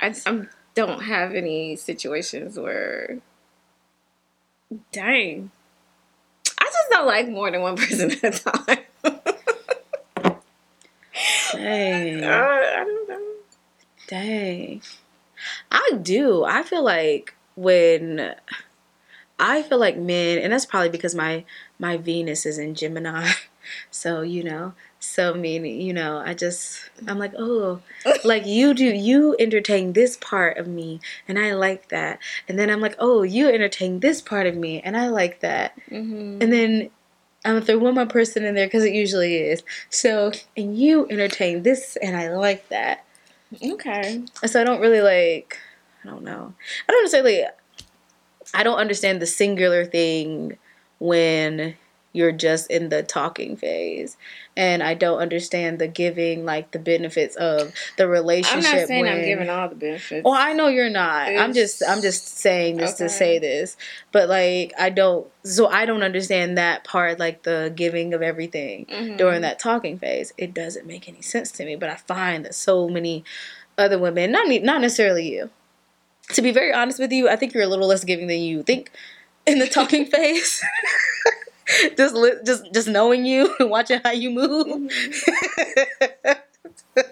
I 0.00 0.14
i 0.26 0.42
don't 0.74 1.02
have 1.02 1.34
any 1.34 1.76
situations 1.76 2.58
where. 2.58 3.18
Dang. 4.92 5.50
I 6.60 6.64
just 6.64 6.90
don't 6.90 7.06
like 7.06 7.28
more 7.28 7.50
than 7.50 7.62
one 7.62 7.76
person 7.78 8.10
at 8.10 8.24
a 8.24 8.30
time. 8.30 8.78
Dang. 11.52 12.24
Uh, 12.24 12.28
I 12.28 12.84
don't 12.84 13.08
know. 13.08 13.32
Dang. 14.06 14.82
I 15.70 15.90
do. 16.02 16.44
I 16.44 16.62
feel 16.62 16.84
like 16.84 17.34
when 17.56 18.34
I 19.38 19.62
feel 19.62 19.78
like 19.78 19.96
men, 19.96 20.38
and 20.38 20.52
that's 20.52 20.66
probably 20.66 20.88
because 20.88 21.14
my 21.14 21.44
my 21.78 21.96
Venus 21.96 22.44
is 22.46 22.58
in 22.58 22.74
Gemini. 22.74 23.30
So, 23.90 24.22
you 24.22 24.44
know, 24.44 24.74
so 25.00 25.34
mean, 25.34 25.64
you 25.64 25.92
know, 25.92 26.18
I 26.18 26.34
just 26.34 26.90
I'm 27.06 27.18
like, 27.18 27.32
"Oh, 27.38 27.80
like 28.24 28.46
you 28.46 28.74
do 28.74 28.84
you 28.84 29.36
entertain 29.38 29.92
this 29.92 30.16
part 30.16 30.58
of 30.58 30.66
me 30.66 31.00
and 31.26 31.38
I 31.38 31.54
like 31.54 31.88
that." 31.88 32.18
And 32.48 32.58
then 32.58 32.70
I'm 32.70 32.80
like, 32.80 32.96
"Oh, 32.98 33.22
you 33.22 33.48
entertain 33.48 34.00
this 34.00 34.20
part 34.20 34.46
of 34.46 34.56
me 34.56 34.80
and 34.80 34.96
I 34.96 35.08
like 35.08 35.40
that." 35.40 35.78
Mm-hmm. 35.90 36.42
And 36.42 36.52
then 36.52 36.90
I'm 37.44 37.54
gonna 37.54 37.64
throw 37.64 37.78
one 37.78 37.94
more 37.94 38.06
person 38.06 38.44
in 38.44 38.54
there 38.54 38.66
because 38.66 38.84
it 38.84 38.92
usually 38.92 39.36
is. 39.36 39.62
So, 39.90 40.32
and 40.56 40.76
you 40.76 41.06
entertain 41.08 41.62
this, 41.62 41.96
and 42.02 42.16
I 42.16 42.34
like 42.34 42.68
that. 42.68 43.04
Okay. 43.62 44.24
So 44.44 44.60
I 44.60 44.64
don't 44.64 44.80
really 44.80 45.00
like. 45.00 45.58
I 46.04 46.08
don't 46.08 46.22
know. 46.22 46.54
I 46.88 46.92
don't 46.92 47.02
necessarily. 47.04 47.44
I 48.54 48.62
don't 48.62 48.78
understand 48.78 49.22
the 49.22 49.26
singular 49.26 49.84
thing 49.84 50.58
when 50.98 51.76
you're 52.18 52.32
just 52.32 52.70
in 52.70 52.88
the 52.88 53.02
talking 53.02 53.56
phase, 53.56 54.16
and 54.56 54.82
I 54.82 54.94
don't 54.94 55.18
understand 55.20 55.78
the 55.78 55.88
giving, 55.88 56.44
like 56.44 56.72
the 56.72 56.78
benefits 56.78 57.36
of 57.36 57.72
the 57.96 58.08
relationship. 58.08 58.72
I'm 58.72 58.78
not 58.80 58.88
saying 58.88 59.06
I'm 59.08 59.24
giving 59.24 59.48
all 59.48 59.68
the 59.68 59.74
benefits. 59.76 60.24
well, 60.24 60.34
I 60.34 60.52
know 60.52 60.66
you're 60.68 60.90
not. 60.90 61.28
I'm 61.28 61.52
just 61.54 61.82
I'm 61.88 62.02
just 62.02 62.36
saying 62.38 62.76
this 62.76 62.94
Okay. 62.94 63.04
to 63.04 63.08
say 63.08 63.38
this. 63.38 63.76
But 64.12 64.28
like 64.28 64.72
I 64.78 64.90
don't 64.90 65.26
so 65.44 65.68
I 65.68 65.86
don't 65.86 66.02
understand 66.02 66.58
that 66.58 66.84
part 66.84 67.18
like 67.18 67.44
the 67.44 67.72
giving 67.74 68.12
of 68.14 68.20
everything 68.20 68.86
Mhm. 68.86 69.16
during 69.16 69.42
that 69.42 69.58
talking 69.58 69.98
phase. 69.98 70.32
It 70.36 70.52
doesn't 70.52 70.86
make 70.86 71.08
any 71.08 71.22
sense 71.22 71.52
to 71.52 71.64
me, 71.64 71.76
but 71.76 71.88
I 71.88 71.94
find 71.94 72.44
that 72.44 72.54
so 72.54 72.88
many 72.88 73.24
other 73.78 73.98
women, 73.98 74.32
not 74.32 74.48
me, 74.48 74.58
not 74.58 74.80
necessarily 74.80 75.32
you. 75.32 75.50
To 76.34 76.42
be 76.42 76.50
very 76.50 76.72
honest 76.72 76.98
with 76.98 77.12
you, 77.12 77.28
I 77.28 77.36
think 77.36 77.54
you're 77.54 77.62
a 77.62 77.68
little 77.68 77.86
less 77.86 78.04
giving 78.04 78.26
than 78.26 78.40
you 78.40 78.62
think 78.62 78.90
in 79.46 79.60
the 79.60 79.66
talking 79.68 80.04
phase. 80.14 80.60
just 81.96 82.14
li- 82.14 82.40
just 82.44 82.72
just 82.72 82.88
knowing 82.88 83.24
you 83.24 83.54
and 83.60 83.70
watching 83.70 84.00
how 84.04 84.10
you 84.12 84.30
move. 84.30 84.92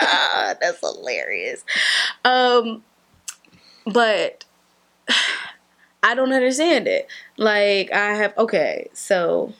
ah, 0.00 0.54
that's 0.60 0.80
hilarious. 0.80 1.64
Um, 2.24 2.82
but 3.86 4.44
I 6.02 6.14
don't 6.14 6.32
understand 6.32 6.86
it. 6.88 7.08
Like 7.36 7.92
I 7.92 8.14
have 8.14 8.36
okay, 8.38 8.88
so 8.92 9.52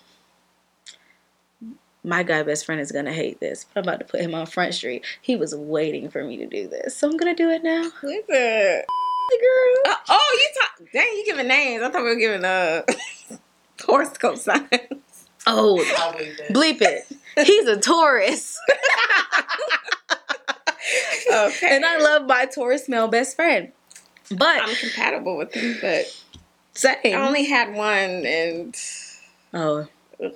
my 2.05 2.23
guy 2.23 2.43
best 2.45 2.65
friend 2.65 2.81
is 2.81 2.93
gonna 2.93 3.13
hate 3.13 3.41
this, 3.41 3.67
but 3.75 3.81
I'm 3.81 3.89
about 3.89 3.99
to 4.01 4.07
put 4.07 4.21
him 4.21 4.35
on 4.35 4.47
Front 4.47 4.75
Street. 4.75 5.05
He 5.21 5.37
was 5.37 5.55
waiting 5.55 6.09
for 6.09 6.23
me 6.25 6.37
to 6.39 6.47
do 6.47 6.69
this, 6.69 6.97
so 6.97 7.09
I'm 7.09 7.17
gonna 7.17 7.35
do 7.35 7.51
it 7.51 7.63
now. 7.63 7.91
Who 8.01 8.09
is 8.09 8.25
it? 8.29 8.87
Girl. 9.29 9.93
Uh, 9.93 9.97
oh, 10.11 10.39
you 10.41 10.49
talk. 10.63 10.93
Dang, 10.93 11.17
you 11.17 11.25
giving 11.27 11.49
names. 11.49 11.83
I 11.83 11.91
thought 11.91 12.05
we 12.05 12.11
were 12.11 12.15
giving 12.15 12.45
uh 12.45 12.83
horoscope 13.85 14.37
signs. 14.39 14.69
Oh, 15.47 15.85
I'll 15.99 16.13
believe 16.13 16.39
it. 16.41 16.53
bleep 16.55 16.83
it. 16.83 17.47
He's 17.47 17.67
a 17.67 17.77
Taurus, 17.79 18.59
Okay. 21.33 21.69
and 21.77 21.85
I 21.85 21.99
love 21.99 22.27
my 22.27 22.47
Taurus 22.47 22.89
male 22.89 23.09
best 23.09 23.37
friend. 23.37 23.73
But 24.31 24.61
I'm 24.63 24.75
compatible 24.77 25.37
with 25.37 25.53
him, 25.55 25.77
but 25.81 26.07
same. 26.75 26.97
I 27.05 27.27
only 27.27 27.45
had 27.45 27.75
one, 27.75 28.27
and 28.27 28.75
oh, 29.55 29.87
Ugh. 30.25 30.33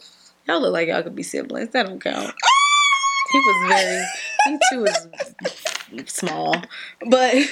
y'all 0.47 0.61
look 0.61 0.73
like 0.73 0.89
y'all 0.89 1.03
could 1.03 1.17
be 1.17 1.23
siblings. 1.23 1.71
That 1.71 1.87
don't 1.87 2.01
count. 2.01 2.35
He 3.33 3.39
was 3.39 3.69
very. 3.69 4.05
He 4.47 4.59
too 4.71 4.81
was 4.83 6.13
small, 6.13 6.55
but 7.07 7.35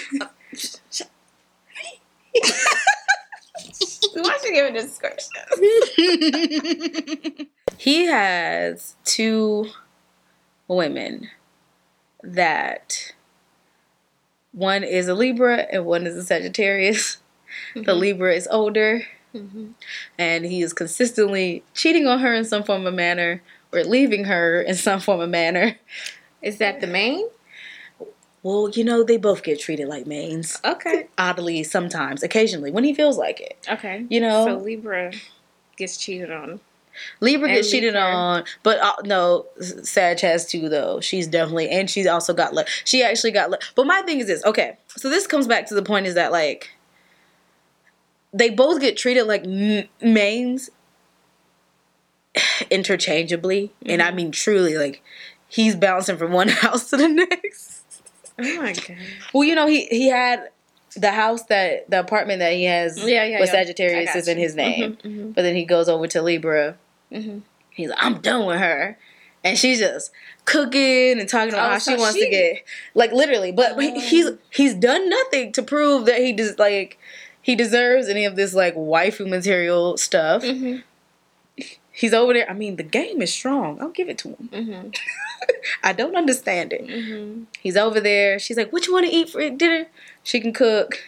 why 4.22 4.38
should 4.40 4.48
you 4.48 4.54
give 4.54 4.74
a 4.74 4.80
description? 4.80 5.30
he 7.78 8.06
has 8.06 8.96
two 9.04 9.66
women 10.66 11.28
that 12.22 13.12
one 14.52 14.82
is 14.82 15.08
a 15.08 15.14
Libra 15.14 15.66
and 15.70 15.84
one 15.86 16.06
is 16.06 16.16
a 16.16 16.24
Sagittarius. 16.24 17.18
The 17.74 17.94
Libra 17.94 18.34
is 18.34 18.48
older 18.50 19.02
Mm-hmm. 19.34 19.72
and 20.18 20.46
he 20.46 20.62
is 20.62 20.72
consistently 20.72 21.62
cheating 21.74 22.06
on 22.06 22.20
her 22.20 22.32
in 22.32 22.46
some 22.46 22.62
form 22.62 22.86
of 22.86 22.94
manner 22.94 23.42
or 23.72 23.84
leaving 23.84 24.24
her 24.24 24.62
in 24.62 24.74
some 24.74 25.00
form 25.00 25.20
of 25.20 25.28
manner. 25.28 25.76
Is 26.40 26.56
that 26.58 26.80
the 26.80 26.86
main? 26.86 27.28
Well, 28.48 28.70
you 28.70 28.82
know, 28.82 29.02
they 29.02 29.18
both 29.18 29.42
get 29.42 29.60
treated 29.60 29.88
like 29.88 30.06
mains. 30.06 30.58
Okay. 30.64 31.08
Oddly, 31.18 31.62
sometimes, 31.64 32.22
occasionally, 32.22 32.70
when 32.70 32.82
he 32.82 32.94
feels 32.94 33.18
like 33.18 33.40
it. 33.42 33.58
Okay. 33.70 34.06
You 34.08 34.20
know? 34.22 34.46
So 34.46 34.56
Libra 34.56 35.12
gets 35.76 35.98
cheated 35.98 36.30
on. 36.32 36.58
Libra 37.20 37.48
And 37.50 37.56
gets 37.56 37.70
cheated 37.70 37.92
Libra. 37.92 38.08
on, 38.10 38.44
but 38.62 38.78
uh, 38.80 38.94
no, 39.04 39.44
Sag 39.60 40.18
has 40.20 40.46
too 40.46 40.70
though. 40.70 40.98
She's 41.00 41.26
definitely, 41.28 41.68
and 41.68 41.90
she's 41.90 42.06
also 42.06 42.32
got 42.32 42.54
like 42.54 42.68
she 42.84 43.02
actually 43.02 43.32
got 43.32 43.50
like. 43.50 43.62
But 43.76 43.86
my 43.86 44.00
thing 44.02 44.18
is 44.18 44.26
this. 44.28 44.42
Okay, 44.46 44.78
so 44.96 45.10
this 45.10 45.26
comes 45.26 45.46
back 45.46 45.66
to 45.68 45.74
the 45.74 45.82
point 45.82 46.06
is 46.06 46.14
that 46.14 46.32
like 46.32 46.70
they 48.32 48.48
both 48.50 48.80
get 48.80 48.96
treated 48.96 49.24
like 49.28 49.44
m- 49.44 49.88
mains 50.02 50.70
interchangeably, 52.70 53.72
and 53.86 54.02
I 54.02 54.10
mean 54.10 54.32
truly 54.32 54.76
like 54.76 55.02
he's 55.48 55.76
bouncing 55.76 56.16
from 56.16 56.32
one 56.32 56.48
house 56.64 56.90
to 56.90 56.96
the 56.96 57.08
next. 57.08 57.77
Oh 58.38 58.56
my 58.62 58.72
god. 58.72 58.96
Well, 59.34 59.44
you 59.44 59.54
know 59.54 59.66
he 59.66 59.86
he 59.86 60.08
had 60.08 60.50
the 60.96 61.10
house 61.12 61.42
that 61.44 61.88
the 61.90 62.00
apartment 62.00 62.38
that 62.40 62.52
he 62.54 62.64
has 62.64 62.96
Yeah, 62.98 63.24
yeah. 63.24 63.40
with 63.40 63.48
yeah. 63.48 63.52
Sagittarius 63.60 64.14
is 64.16 64.28
in 64.28 64.38
his 64.38 64.54
name, 64.54 64.96
Mhm, 65.04 65.34
but 65.34 65.42
then 65.42 65.54
he 65.54 65.64
goes 65.64 65.88
over 65.88 66.06
to 66.08 66.22
Libra 66.22 66.76
mhm, 67.12 67.24
mhm. 67.24 67.42
He's 67.70 67.90
like, 67.90 67.98
I'm 68.02 68.20
done 68.20 68.46
with 68.46 68.58
her. 68.58 68.98
and 69.44 69.56
she's 69.56 69.78
just 69.78 70.10
cooking 70.46 71.20
and 71.20 71.28
talking 71.28 71.54
about 71.54 71.66
Oh, 71.68 71.72
how 71.74 71.78
so 71.78 71.92
she 71.94 72.00
wants 72.00 72.16
she- 72.16 72.24
to 72.24 72.30
get 72.30 72.64
like 72.94 73.12
literally. 73.12 73.52
But 73.52 73.78
he- 73.80 74.00
he's 74.00 74.30
he's 74.50 74.74
done 74.74 75.08
nothing 75.08 75.52
to 75.52 75.62
prove 75.62 76.06
that 76.06 76.18
he 76.20 76.32
does 76.32 76.58
like 76.58 76.98
he 77.40 77.54
deserves 77.54 78.08
any 78.08 78.24
of 78.24 78.34
this 78.36 78.52
like 78.54 78.74
waifu 78.74 79.28
material 79.28 79.96
stuff. 79.96 80.42
Mhm. 80.42 80.82
He's 81.98 82.14
over 82.14 82.32
there. 82.32 82.48
I 82.48 82.52
mean, 82.52 82.76
the 82.76 82.84
game 82.84 83.20
is 83.22 83.32
strong. 83.32 83.80
I'll 83.80 83.88
give 83.90 84.08
it 84.08 84.18
to 84.18 84.28
him. 84.28 84.48
Mhm. 84.52 84.96
I 85.82 85.92
don't 85.92 86.14
understand 86.16 86.72
it. 86.72 86.86
Mhm. 86.86 87.46
He's 87.60 87.76
over 87.76 88.00
there. 88.00 88.38
She's 88.38 88.56
like, 88.56 88.72
"What 88.72 88.86
you 88.86 88.92
want 88.92 89.06
to 89.06 89.12
eat 89.12 89.30
for 89.30 89.40
dinner?" 89.50 89.88
She 90.22 90.38
can 90.40 90.52
cook. 90.52 91.00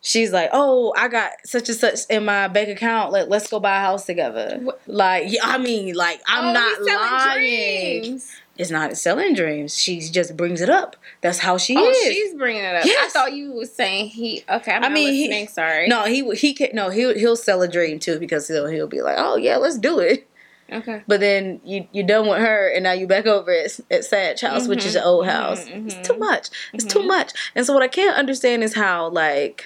She's 0.00 0.32
like, 0.32 0.50
"Oh, 0.52 0.92
I 0.96 1.08
got 1.08 1.30
such 1.44 1.68
and 1.68 1.78
such 1.78 2.00
in 2.08 2.24
my 2.24 2.48
bank 2.48 2.68
account. 2.70 3.12
Let 3.12 3.28
let's 3.28 3.48
go 3.48 3.60
buy 3.60 3.76
a 3.76 3.80
house 3.80 4.04
together." 4.06 4.58
What- 4.62 4.80
Like, 4.86 5.24
yeah, 5.32 5.40
I 5.44 5.58
mean, 5.58 5.94
like 5.94 6.20
I'm 6.26 6.46
Oh, 6.48 6.52
not 6.52 6.82
lying. 6.82 8.02
dreams. 8.02 8.32
It's 8.58 8.70
not 8.72 8.96
selling 8.98 9.34
dreams. 9.34 9.78
She 9.78 10.00
just 10.00 10.36
brings 10.36 10.60
it 10.60 10.68
up. 10.68 10.96
That's 11.20 11.38
how 11.38 11.56
she 11.58 11.76
Oh, 11.76 11.88
is. 11.88 11.96
she's 12.12 12.34
bringing 12.34 12.64
it 12.64 12.74
up. 12.74 12.84
I 12.84 13.08
thought 13.12 13.32
you 13.32 13.52
were 13.52 13.64
saying 13.64 14.06
he. 14.08 14.44
Okay, 14.50 14.72
I'm 14.72 14.82
I 14.84 14.88
not 14.88 14.92
mean, 14.92 15.14
he- 15.14 15.28
listening. 15.28 15.48
sorry. 15.48 15.86
no, 15.86 16.04
he 16.04 16.28
he 16.34 16.52
can 16.54 16.70
no 16.74 16.90
he 16.90 17.14
he'll 17.14 17.36
sell 17.36 17.62
a 17.62 17.68
dream 17.68 17.98
too 18.00 18.18
because 18.18 18.48
he'll 18.48 18.66
he'll 18.66 18.88
be 18.88 19.00
like, 19.00 19.14
"Oh 19.18 19.36
yeah, 19.36 19.56
let's 19.58 19.78
do 19.78 20.00
it." 20.00 20.28
Okay. 20.70 21.02
But 21.06 21.20
then 21.20 21.60
you 21.64 21.86
you 21.92 22.02
done 22.02 22.26
with 22.28 22.38
her, 22.40 22.68
and 22.68 22.82
now 22.82 22.92
you 22.92 23.06
back 23.06 23.26
over 23.26 23.50
at, 23.52 23.78
at 23.90 24.00
Satch 24.02 24.40
House, 24.42 24.66
which 24.68 24.84
is 24.84 24.90
Mhm, 24.96 25.00
the 25.00 25.04
old 25.04 25.24
mhm, 25.26 25.30
house. 25.30 25.64
mhm. 25.64 25.86
It's 25.86 26.06
too 26.08 26.18
much. 26.18 26.48
It's 26.74 26.84
too 26.84 26.98
Mhm. 26.98 27.06
much. 27.06 27.32
And 27.54 27.64
so 27.64 27.72
what 27.72 27.82
I 27.84 27.88
can't 27.88 28.16
understand 28.18 28.62
is 28.64 28.74
how 28.74 29.08
like 29.08 29.64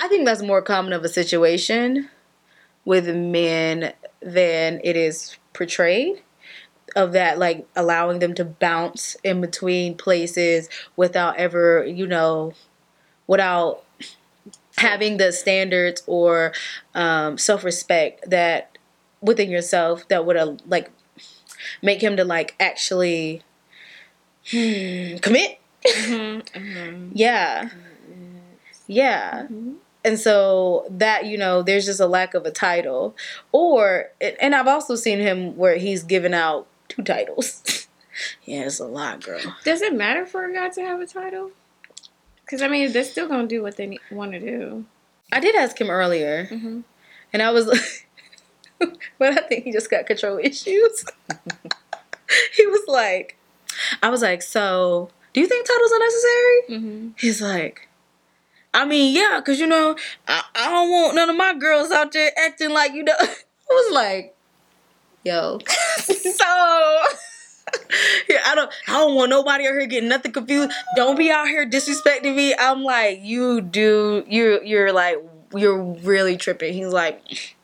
I 0.00 0.08
think 0.08 0.24
that's 0.24 0.42
more 0.42 0.62
common 0.62 0.92
of 0.94 1.04
a 1.04 1.08
situation 1.08 2.08
with 2.84 3.06
men 3.14 3.92
than 4.20 4.80
it 4.82 4.96
is 4.96 5.36
portrayed. 5.52 6.22
Of 6.94 7.12
that, 7.12 7.38
like 7.38 7.66
allowing 7.74 8.18
them 8.18 8.34
to 8.34 8.44
bounce 8.44 9.16
in 9.24 9.40
between 9.40 9.96
places 9.96 10.68
without 10.96 11.36
ever, 11.38 11.84
you 11.86 12.06
know, 12.06 12.52
without 13.26 13.84
having 14.78 15.16
the 15.18 15.32
standards 15.32 16.02
or 16.06 16.52
um, 16.94 17.38
self 17.38 17.64
respect 17.64 18.28
that 18.30 18.78
within 19.20 19.50
yourself 19.50 20.06
that 20.08 20.26
would 20.26 20.36
uh, 20.36 20.56
like 20.66 20.90
make 21.82 22.02
him 22.02 22.16
to 22.16 22.24
like 22.24 22.54
actually 22.60 23.42
hmm, 24.50 25.16
commit. 25.18 25.58
Mhm, 25.84 26.42
mhm. 26.54 27.10
Yeah, 27.12 27.68
yeah. 28.86 29.46
Mhm. 29.50 29.76
And 30.04 30.18
so 30.18 30.84
that 30.90 31.26
you 31.26 31.38
know, 31.38 31.62
there's 31.62 31.86
just 31.86 32.00
a 32.00 32.06
lack 32.06 32.34
of 32.34 32.44
a 32.44 32.50
title, 32.50 33.14
or 33.52 34.10
and 34.40 34.54
I've 34.54 34.66
also 34.66 34.96
seen 34.96 35.20
him 35.20 35.56
where 35.56 35.76
he's 35.76 36.02
given 36.02 36.34
out 36.34 36.66
two 36.94 37.02
titles. 37.02 37.86
yeah, 38.44 38.62
it's 38.62 38.80
a 38.80 38.86
lot, 38.86 39.24
girl. 39.24 39.40
Does 39.64 39.82
it 39.82 39.94
matter 39.94 40.26
for 40.26 40.44
a 40.44 40.52
guy 40.52 40.68
to 40.70 40.80
have 40.82 41.00
a 41.00 41.06
title? 41.06 41.50
Because 42.44 42.62
I 42.62 42.68
mean, 42.68 42.92
they're 42.92 43.04
still 43.04 43.28
gonna 43.28 43.46
do 43.46 43.62
what 43.62 43.76
they 43.76 43.98
want 44.10 44.32
to 44.32 44.40
do. 44.40 44.84
I 45.32 45.40
did 45.40 45.54
ask 45.54 45.80
him 45.80 45.90
earlier, 45.90 46.46
Mm-hmm. 46.50 46.80
and 47.32 47.42
I 47.42 47.50
was, 47.50 47.66
like 47.66 48.08
but 49.18 49.38
I 49.38 49.42
think 49.48 49.64
he 49.64 49.72
just 49.72 49.90
got 49.90 50.06
control 50.06 50.38
issues. 50.38 51.04
he 52.56 52.66
was 52.66 52.82
like, 52.86 53.36
I 54.02 54.10
was 54.10 54.22
like, 54.22 54.42
so 54.42 55.10
do 55.32 55.40
you 55.40 55.46
think 55.46 55.66
titles 55.66 55.92
are 55.92 55.98
necessary? 55.98 56.60
Mm-hmm. 56.70 57.08
He's 57.16 57.40
like, 57.40 57.88
I 58.74 58.84
mean, 58.84 59.14
yeah, 59.14 59.38
because, 59.40 59.60
you 59.60 59.66
know, 59.66 59.96
I, 60.26 60.42
I 60.54 60.70
don't 60.70 60.90
want 60.90 61.14
none 61.14 61.30
of 61.30 61.36
my 61.36 61.54
girls 61.54 61.90
out 61.90 62.12
there 62.12 62.30
acting 62.38 62.70
like, 62.70 62.92
you 62.92 63.02
know. 63.04 63.14
I 63.18 63.34
was 63.70 63.94
like, 63.94 64.31
yo. 65.24 65.58
so. 65.98 67.02
Yeah, 68.28 68.42
I 68.46 68.54
don't 68.54 68.72
I 68.88 68.92
don't 68.92 69.14
want 69.14 69.30
nobody 69.30 69.66
out 69.66 69.72
here 69.72 69.86
getting 69.86 70.08
nothing 70.08 70.32
confused. 70.32 70.72
Don't 70.96 71.16
be 71.16 71.30
out 71.30 71.48
here 71.48 71.68
disrespecting 71.68 72.34
me. 72.34 72.54
I'm 72.58 72.82
like, 72.82 73.20
you 73.22 73.60
do 73.60 74.24
you're 74.28 74.62
you're 74.62 74.92
like 74.92 75.18
you're 75.54 75.82
really 75.82 76.36
tripping. 76.36 76.74
He's 76.74 76.92
like 76.92 77.54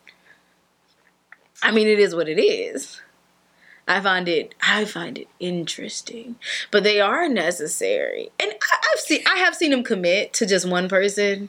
I 1.62 1.70
mean 1.70 1.88
it 1.88 1.98
is 1.98 2.14
what 2.14 2.28
it 2.28 2.40
is. 2.40 3.00
I 3.86 4.00
find 4.00 4.28
it 4.28 4.54
I 4.62 4.84
find 4.84 5.18
it 5.18 5.28
interesting. 5.40 6.36
But 6.70 6.84
they 6.84 7.00
are 7.00 7.28
necessary. 7.28 8.30
And 8.38 8.50
I, 8.50 8.76
I've 8.92 9.00
seen 9.00 9.22
I 9.26 9.38
have 9.38 9.54
seen 9.54 9.72
him 9.72 9.82
commit 9.82 10.32
to 10.34 10.46
just 10.46 10.68
one 10.68 10.88
person 10.88 11.48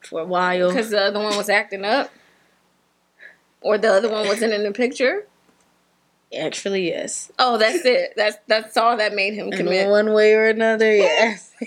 for 0.00 0.20
a 0.20 0.26
while. 0.26 0.68
Because 0.68 0.90
the 0.90 1.00
other 1.00 1.20
one 1.20 1.36
was 1.36 1.48
acting 1.48 1.84
up, 1.84 2.10
or 3.62 3.78
the 3.78 3.92
other 3.92 4.08
one 4.10 4.26
wasn't 4.26 4.52
in 4.52 4.62
the 4.62 4.72
picture. 4.72 5.26
Actually, 6.36 6.88
yes. 6.88 7.30
Oh, 7.38 7.58
that's 7.58 7.84
it. 7.84 8.14
That's 8.16 8.36
that's 8.46 8.76
all 8.76 8.96
that 8.96 9.14
made 9.14 9.34
him 9.34 9.52
In 9.52 9.58
commit. 9.58 9.88
one 9.88 10.12
way 10.12 10.34
or 10.34 10.46
another, 10.48 10.94
yes. 10.94 11.52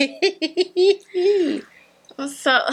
So, 2.18 2.26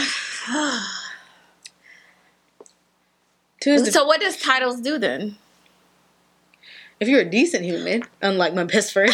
so 3.60 4.04
what 4.06 4.20
does 4.20 4.40
titles 4.40 4.80
do 4.80 4.98
then? 4.98 5.36
if 7.02 7.08
you're 7.08 7.20
a 7.20 7.28
decent 7.28 7.64
human, 7.64 8.04
unlike 8.22 8.54
my 8.54 8.62
best 8.62 8.92
friend, 8.92 9.12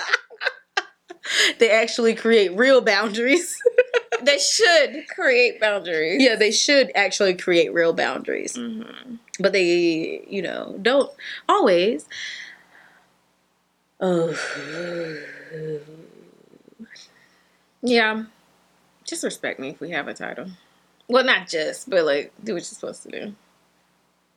they 1.58 1.70
actually 1.70 2.14
create 2.14 2.54
real 2.54 2.82
boundaries. 2.82 3.56
They 4.22 4.38
should 4.38 5.08
create 5.08 5.60
boundaries. 5.60 6.22
yeah, 6.22 6.36
they 6.36 6.50
should 6.50 6.90
actually 6.94 7.34
create 7.34 7.72
real 7.72 7.92
boundaries, 7.92 8.54
Mm-hmm. 8.56 9.14
but 9.38 9.52
they, 9.52 10.24
you 10.28 10.42
know, 10.42 10.76
don't 10.82 11.10
always. 11.48 12.06
Oh, 14.00 14.34
Yeah. 17.82 18.24
Just 19.04 19.24
respect 19.24 19.58
me 19.58 19.70
if 19.70 19.80
we 19.80 19.90
have 19.90 20.06
a 20.08 20.14
title. 20.14 20.46
Well, 21.08 21.24
not 21.24 21.48
just, 21.48 21.88
but 21.90 22.04
like 22.04 22.32
do 22.44 22.52
what 22.52 22.58
you're 22.58 22.64
supposed 22.64 23.02
to 23.04 23.08
do. 23.10 23.34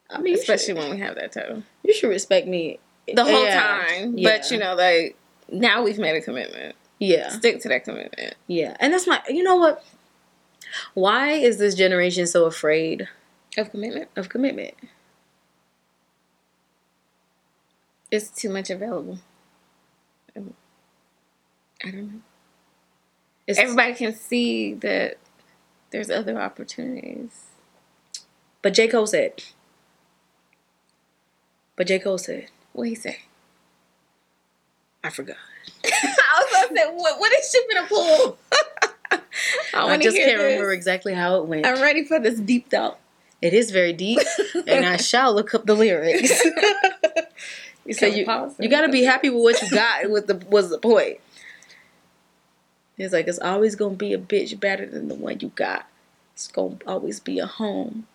I 0.09 0.19
mean, 0.21 0.33
Especially 0.35 0.67
should, 0.67 0.77
when 0.77 0.91
we 0.91 0.97
have 0.99 1.15
that 1.15 1.31
title. 1.33 1.63
you 1.83 1.93
should 1.93 2.09
respect 2.09 2.47
me 2.47 2.79
The 3.13 3.23
whole 3.23 3.43
Yeah, 3.45 3.83
time. 3.87 4.17
yeah. 4.17 4.37
But 4.37 4.49
you 4.51 4.57
know, 4.59 4.75
like 4.75 5.15
now 5.51 5.83
we've 5.83 5.99
made 5.99 6.15
a 6.15 6.21
commitment. 6.21 6.75
Yeah, 7.05 7.29
Stick 7.29 7.59
to 7.61 7.67
that 7.69 7.83
commitment. 7.83 8.35
yeah, 8.47 8.77
and 8.79 8.93
that's 8.93 9.05
my. 9.07 9.21
You 9.27 9.43
know 9.43 9.57
what? 9.57 9.83
Why 10.93 11.31
is 11.31 11.57
this 11.57 11.75
generation 11.75 12.25
so 12.27 12.45
afraid 12.45 13.09
Of 13.57 13.71
commitment? 13.71 14.09
of 14.15 14.29
commitment? 14.29 14.73
It's 18.09 18.29
too 18.29 18.49
much 18.49 18.69
available. 18.69 19.19
Um, 20.37 20.53
I 21.83 21.91
don't 21.91 22.07
know. 22.13 22.19
It's, 23.47 23.59
Everybody 23.59 23.93
can 23.95 24.15
see 24.15 24.73
that 24.75 25.17
there's 25.91 26.09
other 26.09 26.39
opportunities. 26.39 27.47
But 28.61 28.73
J 28.73 28.87
Cole 28.87 29.07
said. 29.07 29.43
But 31.75 31.87
J 31.87 31.99
Cole 31.99 32.17
said, 32.17 32.47
What 32.71 32.87
he 32.87 32.95
say? 32.95 33.23
I 35.03 35.09
forgot. 35.09 35.35
I 35.85 36.43
was 36.43 36.67
gonna 36.67 36.75
say, 36.75 36.87
what, 36.93 37.19
what 37.19 37.33
is 37.33 37.49
she 37.49 37.73
gonna 37.73 37.87
pull? 37.87 38.37
I, 39.73 39.93
I, 39.93 39.97
just 39.97 40.15
can't 40.15 40.37
this. 40.37 40.43
remember 40.43 40.71
exactly 40.71 41.13
how 41.13 41.37
it 41.41 41.45
went. 41.45 41.65
I'm 41.65 41.81
ready 41.81 42.05
for 42.05 42.19
this 42.19 42.39
deep 42.39 42.69
thought. 42.69 42.99
It 43.41 43.53
is 43.53 43.71
very 43.71 43.93
deep, 43.93 44.19
and 44.67 44.85
I 44.85 44.97
shall 44.97 45.33
look 45.33 45.53
up 45.53 45.65
the 45.65 45.75
lyrics. 45.75 46.29
you 47.85 47.93
say 47.93 48.09
Can 48.09 48.13
we 48.13 48.33
you 48.33 48.55
you 48.59 48.69
got 48.69 48.81
to 48.81 48.89
be 48.89 49.03
happy 49.03 49.29
with 49.29 49.43
what 49.43 49.61
you 49.61 49.69
got. 49.69 50.09
Was 50.09 50.25
the 50.25 50.35
was 50.49 50.69
the 50.69 50.77
point? 50.77 51.19
It's 52.97 53.13
like 53.13 53.27
it's 53.27 53.39
always 53.39 53.75
gonna 53.75 53.95
be 53.95 54.13
a 54.13 54.17
bitch 54.17 54.59
better 54.59 54.85
than 54.85 55.07
the 55.07 55.15
one 55.15 55.39
you 55.39 55.49
got. 55.49 55.87
It's 56.33 56.47
gonna 56.47 56.77
always 56.87 57.19
be 57.19 57.39
a 57.39 57.47
home 57.47 58.07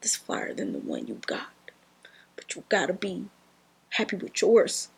that's 0.00 0.16
fire 0.16 0.52
than 0.54 0.72
the 0.72 0.78
one 0.78 1.06
you 1.06 1.20
got. 1.26 1.50
But 2.34 2.54
you 2.56 2.64
gotta 2.68 2.94
be 2.94 3.26
happy 3.90 4.16
with 4.16 4.40
yours. 4.40 4.88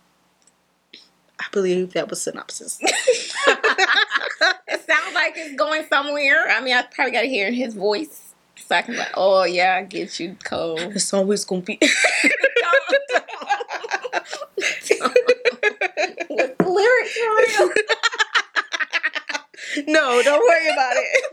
I 1.41 1.47
believe 1.53 1.93
that 1.93 2.09
was 2.09 2.23
synopsis. 2.23 2.81
It 4.67 4.85
sounds 4.87 5.15
like 5.15 5.35
it's 5.37 5.55
going 5.57 5.87
somewhere. 5.89 6.51
I 6.51 6.61
mean, 6.61 6.75
I 6.75 6.83
probably 6.83 7.13
got 7.13 7.23
to 7.23 7.29
hear 7.29 7.47
in 7.49 7.55
his 7.55 7.75
voice. 7.75 8.35
So 8.57 8.75
I 8.75 8.83
can 8.83 8.97
like, 8.97 9.13
oh 9.15 9.45
yeah, 9.45 9.77
I 9.77 9.83
get 9.85 10.19
you, 10.19 10.37
Cole. 10.45 10.79
it's 10.81 11.13
always 11.13 11.45
gonna 11.45 11.63
be. 11.63 11.79
With 11.81 11.91
the 16.59 16.67
lyrics 16.67 17.19
no, 19.87 20.23
don't 20.23 20.41
worry 20.41 20.73
about 20.73 20.97
it. 20.97 21.25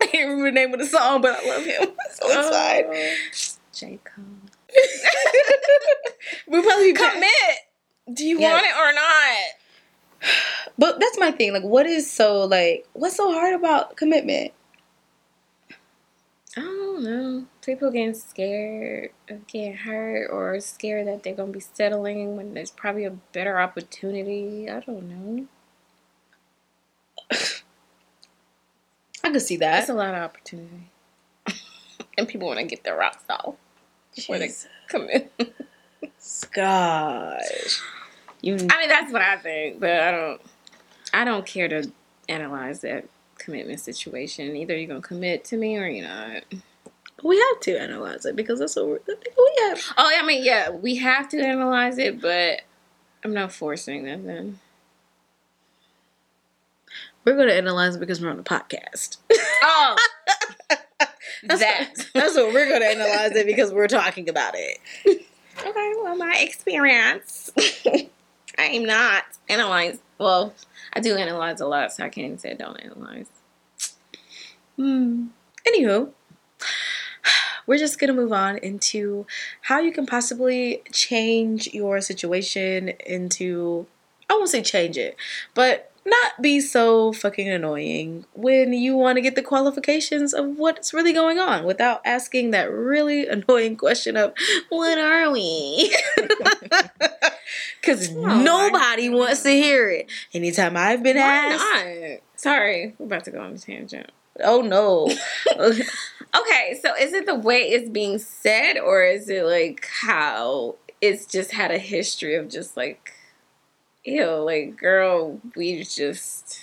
I 0.00 0.06
can't 0.06 0.28
remember 0.28 0.50
the 0.50 0.52
name 0.52 0.74
of 0.74 0.80
the 0.80 0.86
song, 0.86 1.22
but 1.22 1.38
I 1.40 1.48
love 1.48 1.64
him. 1.64 1.88
So 2.10 2.26
it's 2.26 2.48
oh, 2.48 2.52
fine. 2.52 2.84
Oh, 2.88 3.16
J. 3.72 3.98
Cole. 4.04 4.24
We'll 6.48 6.62
probably 6.62 6.92
be 6.92 6.98
Commit. 6.98 7.65
Do 8.12 8.24
you 8.24 8.40
Yes. 8.40 8.52
want 8.52 8.66
it 8.66 8.76
or 8.78 8.92
not? 8.92 9.36
But 10.78 11.00
that's 11.00 11.18
my 11.18 11.30
thing. 11.30 11.52
Like, 11.54 11.62
what 11.62 11.86
is 11.86 12.10
so 12.10 12.44
like? 12.44 12.86
What's 12.92 13.16
so 13.16 13.32
hard 13.32 13.54
about 13.54 13.96
commitment? 13.96 14.52
I 16.56 16.60
don't 16.60 17.02
know. 17.02 17.46
People 17.64 17.90
getting 17.90 18.14
scared 18.14 19.10
of 19.28 19.46
getting 19.46 19.74
hurt 19.76 20.28
or 20.30 20.60
scared 20.60 21.06
that 21.06 21.22
they're 21.22 21.34
gonna 21.34 21.52
be 21.52 21.60
settling 21.60 22.36
when 22.36 22.54
there's 22.54 22.70
probably 22.70 23.04
a 23.04 23.10
better 23.32 23.58
opportunity. 23.60 24.68
I 24.70 24.80
don't 24.80 25.08
know. 25.08 25.46
I 29.24 29.30
could 29.32 29.42
see 29.42 29.56
that. 29.58 29.72
That's 29.72 29.86
that. 29.88 29.92
a 29.94 29.96
lot 29.96 30.14
of 30.14 30.22
opportunity. 30.22 30.90
and 32.18 32.28
people 32.28 32.48
want 32.48 32.60
to 32.60 32.66
get 32.66 32.84
their 32.84 32.96
rocks 32.96 33.24
off 33.30 33.56
before 34.14 34.38
they 34.38 34.46
Jesus. 34.48 34.68
come 34.88 35.08
in. 35.10 35.28
Gosh. 36.52 37.82
You 38.46 38.54
I 38.54 38.78
mean, 38.78 38.88
that's 38.88 39.12
what 39.12 39.22
I 39.22 39.36
think, 39.38 39.80
but 39.80 39.90
I 39.90 40.12
don't. 40.12 40.40
I 41.12 41.24
don't 41.24 41.44
care 41.44 41.66
to 41.66 41.90
analyze 42.28 42.80
that 42.82 43.08
commitment 43.38 43.80
situation. 43.80 44.54
Either 44.54 44.76
you're 44.76 44.86
gonna 44.86 45.00
commit 45.00 45.44
to 45.46 45.56
me 45.56 45.76
or 45.76 45.88
you're 45.88 46.06
not. 46.06 46.44
we 47.24 47.36
have 47.38 47.60
to 47.62 47.76
analyze 47.76 48.24
it 48.24 48.36
because 48.36 48.60
that's 48.60 48.76
what 48.76 48.86
we're, 48.86 49.00
we 49.08 49.52
have. 49.62 49.80
Oh, 49.98 50.08
I 50.16 50.24
mean, 50.24 50.44
yeah, 50.44 50.70
we 50.70 50.94
have 50.94 51.28
to 51.30 51.40
analyze 51.40 51.98
it, 51.98 52.20
but 52.20 52.60
I'm 53.24 53.34
not 53.34 53.50
forcing 53.50 54.04
nothing. 54.04 54.60
We're 57.24 57.34
going 57.34 57.48
to 57.48 57.54
analyze 57.56 57.96
it 57.96 57.98
because 57.98 58.20
we're 58.20 58.30
on 58.30 58.38
a 58.38 58.44
podcast. 58.44 59.16
Oh, 59.64 59.96
That's 61.42 61.60
that. 61.60 61.88
What, 61.96 62.06
that's 62.14 62.36
what 62.36 62.52
we're 62.54 62.68
going 62.68 62.82
to 62.82 62.86
analyze 62.86 63.32
it 63.32 63.46
because 63.46 63.72
we're 63.72 63.88
talking 63.88 64.28
about 64.28 64.54
it. 64.56 64.78
Okay, 65.58 65.94
well, 66.02 66.14
my 66.16 66.36
experience. 66.38 67.50
I 68.58 68.64
am 68.64 68.84
not 68.84 69.24
analyze. 69.48 69.98
Well, 70.18 70.54
I 70.92 71.00
do 71.00 71.16
analyze 71.16 71.60
a 71.60 71.66
lot, 71.66 71.92
so 71.92 72.04
I 72.04 72.08
can't 72.08 72.26
even 72.26 72.38
say 72.38 72.52
I 72.52 72.54
don't 72.54 72.76
analyze. 72.76 73.26
Hmm. 74.76 75.26
Anywho, 75.66 76.10
we're 77.66 77.78
just 77.78 77.98
gonna 77.98 78.12
move 78.12 78.32
on 78.32 78.58
into 78.58 79.26
how 79.62 79.80
you 79.80 79.92
can 79.92 80.06
possibly 80.06 80.82
change 80.92 81.68
your 81.74 82.00
situation 82.00 82.90
into 83.04 83.86
I 84.28 84.34
won't 84.34 84.48
say 84.48 84.62
change 84.62 84.96
it, 84.96 85.16
but 85.54 85.92
not 86.06 86.40
be 86.40 86.60
so 86.60 87.12
fucking 87.12 87.48
annoying 87.48 88.24
when 88.34 88.72
you 88.72 88.96
want 88.96 89.16
to 89.16 89.22
get 89.22 89.34
the 89.34 89.42
qualifications 89.42 90.32
of 90.32 90.58
what's 90.58 90.94
really 90.94 91.12
going 91.12 91.38
on 91.38 91.64
without 91.64 92.00
asking 92.04 92.52
that 92.52 92.70
really 92.70 93.26
annoying 93.28 93.76
question 93.76 94.16
of 94.16 94.32
what 94.68 94.98
are 94.98 95.30
we? 95.30 95.94
Because 97.80 98.10
my 98.12 98.42
nobody 98.42 99.08
wants 99.08 99.44
to 99.44 99.50
hear 99.50 99.88
it. 99.88 100.10
Anytime 100.34 100.76
I've 100.76 101.02
been 101.04 101.16
Why 101.16 101.22
asked, 101.22 101.64
not? 101.74 102.18
Sorry, 102.34 102.94
we're 102.98 103.06
about 103.06 103.24
to 103.24 103.30
go 103.30 103.40
on 103.40 103.52
a 103.52 103.58
tangent. 103.58 104.10
oh 104.42 104.60
no. 104.62 105.08
Okay, 106.38 106.78
so 106.82 106.94
is 106.94 107.14
it 107.14 107.24
the 107.24 107.34
way 107.36 107.60
it's 107.62 107.88
being 107.88 108.18
said, 108.18 108.76
or 108.76 109.02
is 109.04 109.28
it 109.30 109.44
like 109.44 109.86
how 110.02 110.74
it's 111.00 111.24
just 111.24 111.52
had 111.52 111.70
a 111.70 111.78
history 111.78 112.34
of 112.34 112.48
just 112.50 112.76
like, 112.76 113.12
ew, 114.06 114.26
like 114.36 114.76
girl, 114.76 115.40
we 115.54 115.82
just, 115.82 116.60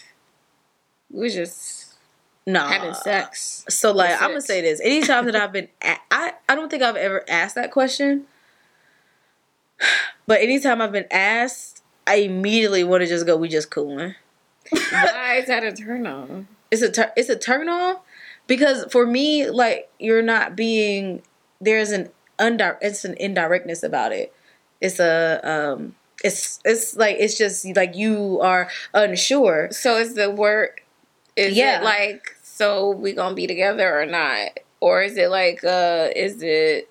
we 1.11 1.23
was 1.23 1.35
just 1.35 1.93
no. 2.45 2.65
having 2.65 2.93
sex. 2.93 3.65
So 3.69 3.91
like 3.91 4.21
I'm 4.21 4.29
gonna 4.29 4.41
say 4.41 4.61
this. 4.61 4.79
Anytime 4.81 5.25
that 5.25 5.35
I've 5.35 5.51
been, 5.51 5.67
a- 5.83 5.97
I 6.11 6.33
I 6.49 6.55
don't 6.55 6.69
think 6.69 6.83
I've 6.83 6.95
ever 6.95 7.23
asked 7.29 7.55
that 7.55 7.71
question. 7.71 8.25
But 10.27 10.41
anytime 10.41 10.81
I've 10.81 10.91
been 10.91 11.07
asked, 11.11 11.83
I 12.07 12.15
immediately 12.15 12.83
want 12.83 13.01
to 13.01 13.07
just 13.07 13.25
go. 13.25 13.35
We 13.35 13.49
just 13.49 13.69
cooling. 13.69 14.15
Why 14.71 15.35
is 15.41 15.47
that 15.47 15.63
a 15.63 15.73
turn 15.73 16.07
on? 16.07 16.47
It's 16.71 16.81
a 16.81 16.91
tur- 16.91 17.13
it's 17.15 17.29
a 17.29 17.35
turn 17.37 17.69
on 17.69 17.97
because 18.47 18.85
for 18.91 19.05
me, 19.05 19.49
like 19.49 19.89
you're 19.99 20.21
not 20.21 20.55
being. 20.55 21.21
There's 21.59 21.91
an 21.91 22.09
undir- 22.39 22.77
It's 22.81 23.05
an 23.05 23.15
indirectness 23.15 23.83
about 23.83 24.11
it. 24.11 24.33
It's 24.81 24.99
a 24.99 25.39
um. 25.43 25.95
It's 26.23 26.59
it's 26.63 26.95
like 26.95 27.17
it's 27.19 27.37
just 27.37 27.65
like 27.75 27.95
you 27.95 28.39
are 28.41 28.69
unsure. 28.93 29.67
So 29.71 29.97
is 29.97 30.15
the 30.15 30.29
word, 30.31 30.79
is 31.35 31.55
Yeah. 31.57 31.81
it 31.81 31.83
like, 31.83 32.35
so 32.43 32.91
we 32.91 33.11
gonna 33.13 33.35
be 33.35 33.45
together 33.47 33.99
or 33.99 34.05
not? 34.05 34.59
Or 34.79 35.01
is 35.01 35.17
it 35.17 35.29
like, 35.29 35.63
uh, 35.63 36.09
is 36.15 36.41
it, 36.41 36.89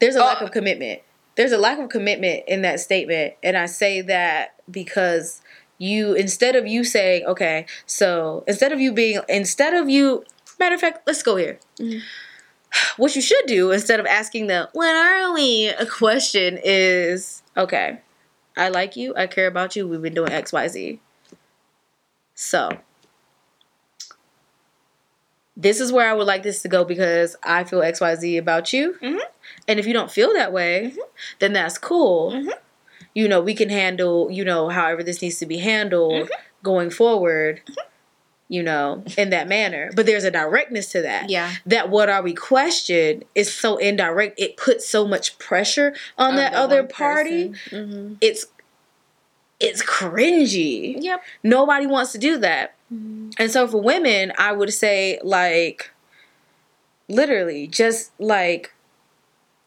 There's 0.00 0.14
a 0.16 0.20
lack 0.20 0.40
Oh. 0.40 0.44
of 0.46 0.52
commitment. 0.52 1.00
There's 1.34 1.52
a 1.52 1.58
lack 1.58 1.78
of 1.78 1.88
commitment 1.88 2.44
in 2.46 2.62
that 2.62 2.80
statement. 2.80 3.34
And 3.42 3.56
I 3.56 3.66
say 3.66 4.00
that 4.02 4.54
because 4.70 5.40
you, 5.78 6.14
instead 6.14 6.54
of 6.56 6.66
you 6.66 6.84
saying, 6.84 7.24
okay, 7.26 7.66
so 7.86 8.44
instead 8.46 8.72
of 8.72 8.80
you 8.80 8.92
being, 8.92 9.20
instead 9.28 9.74
of 9.74 9.88
you, 9.90 10.24
matter 10.58 10.74
of 10.76 10.80
fact, 10.80 11.06
let's 11.06 11.22
go 11.22 11.36
here. 11.36 11.58
Mhm. 11.78 12.00
What 12.96 13.14
you 13.16 13.22
should 13.22 13.46
do 13.46 13.70
instead 13.70 14.00
of 14.00 14.06
asking 14.06 14.46
the, 14.48 14.68
when 14.72 14.94
are 14.94 15.32
we, 15.34 15.68
a 15.68 15.86
question 15.86 16.58
is, 16.62 17.42
okay, 17.56 18.00
I 18.56 18.68
like 18.68 18.96
you, 18.96 19.14
I 19.16 19.26
care 19.26 19.46
about 19.46 19.76
you, 19.76 19.86
we've 19.86 20.02
been 20.02 20.14
doing 20.14 20.30
XYZ. 20.30 20.98
So, 22.34 22.78
this 25.56 25.80
is 25.80 25.92
where 25.92 26.08
I 26.08 26.12
would 26.12 26.26
like 26.26 26.42
this 26.44 26.62
to 26.62 26.68
go 26.68 26.84
because 26.84 27.36
I 27.42 27.64
feel 27.64 27.80
XYZ 27.80 28.38
about 28.38 28.72
you. 28.72 28.96
Mhm. 29.02 29.20
And 29.66 29.80
if 29.80 29.86
you 29.86 29.92
don't 29.92 30.10
feel 30.10 30.32
that 30.34 30.52
way, 30.52 30.94
then 31.40 31.52
that's 31.52 31.78
cool. 31.78 32.32
Mhm. 32.32 32.52
You 33.14 33.26
know, 33.28 33.40
we 33.40 33.54
can 33.54 33.68
handle, 33.68 34.30
you 34.30 34.44
know, 34.44 34.68
however 34.68 35.02
this 35.02 35.20
needs 35.20 35.38
to 35.38 35.46
be 35.46 35.58
handled 35.58 36.24
Mm-hmm. 36.28 36.42
going 36.62 36.90
forward, 36.90 37.62
you 38.48 38.62
know, 38.62 39.04
in 39.16 39.30
that 39.30 39.46
manner. 39.46 39.90
But 39.94 40.06
there's 40.06 40.24
a 40.24 40.30
directness 40.30 40.90
to 40.92 41.02
that. 41.02 41.28
yeah, 41.28 41.52
That 41.66 41.90
what 41.90 42.08
are 42.08 42.22
we 42.22 42.32
question 42.34 43.24
is 43.34 43.52
so 43.52 43.76
indirect. 43.76 44.40
It 44.40 44.56
puts 44.56 44.88
so 44.88 45.06
much 45.06 45.38
pressure 45.38 45.94
on 46.16 46.36
that 46.36 46.54
other 46.54 46.82
party. 46.82 47.52
hmm 47.70 48.14
It's 48.20 48.46
it's 49.60 49.82
cringy. 49.82 50.96
Yep. 51.02 51.22
Nobody 51.42 51.86
wants 51.86 52.12
to 52.12 52.18
do 52.18 52.38
that. 52.38 52.74
And 52.90 53.50
so 53.50 53.68
for 53.68 53.82
women, 53.82 54.32
I 54.38 54.52
would 54.52 54.72
say 54.72 55.18
like 55.22 55.90
literally 57.08 57.66
just 57.66 58.12
like 58.18 58.72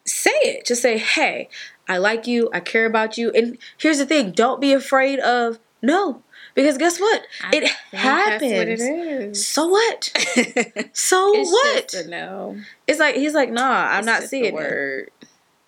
say 0.05 0.31
it. 0.31 0.65
Just 0.65 0.81
say, 0.81 0.97
"Hey, 0.97 1.49
I 1.87 1.97
like 1.97 2.25
you. 2.25 2.49
I 2.53 2.59
care 2.61 2.85
about 2.85 3.17
you." 3.17 3.29
And 3.31 3.57
here's 3.77 3.99
the 3.99 4.05
thing, 4.05 4.31
don't 4.31 4.59
be 4.61 4.73
afraid 4.73 5.19
of 5.19 5.59
no. 5.81 6.23
Because 6.53 6.77
guess 6.77 6.99
what? 6.99 7.21
I 7.43 7.55
it 7.55 7.67
happens. 7.93 8.41
That's 8.41 8.53
what 8.53 8.67
it 8.67 8.79
is. 8.79 9.47
So 9.47 9.67
what? 9.67 10.11
So 10.93 11.31
it's 11.35 11.51
what? 11.51 12.07
No. 12.09 12.57
it's 12.87 12.99
like 12.99 13.15
he's 13.15 13.33
like, 13.33 13.51
"Nah, 13.51 13.87
I'm 13.91 13.99
It's 13.99 14.05
not 14.05 14.23
seeing 14.23 14.45
it." 14.45 14.53
word. 14.53 15.11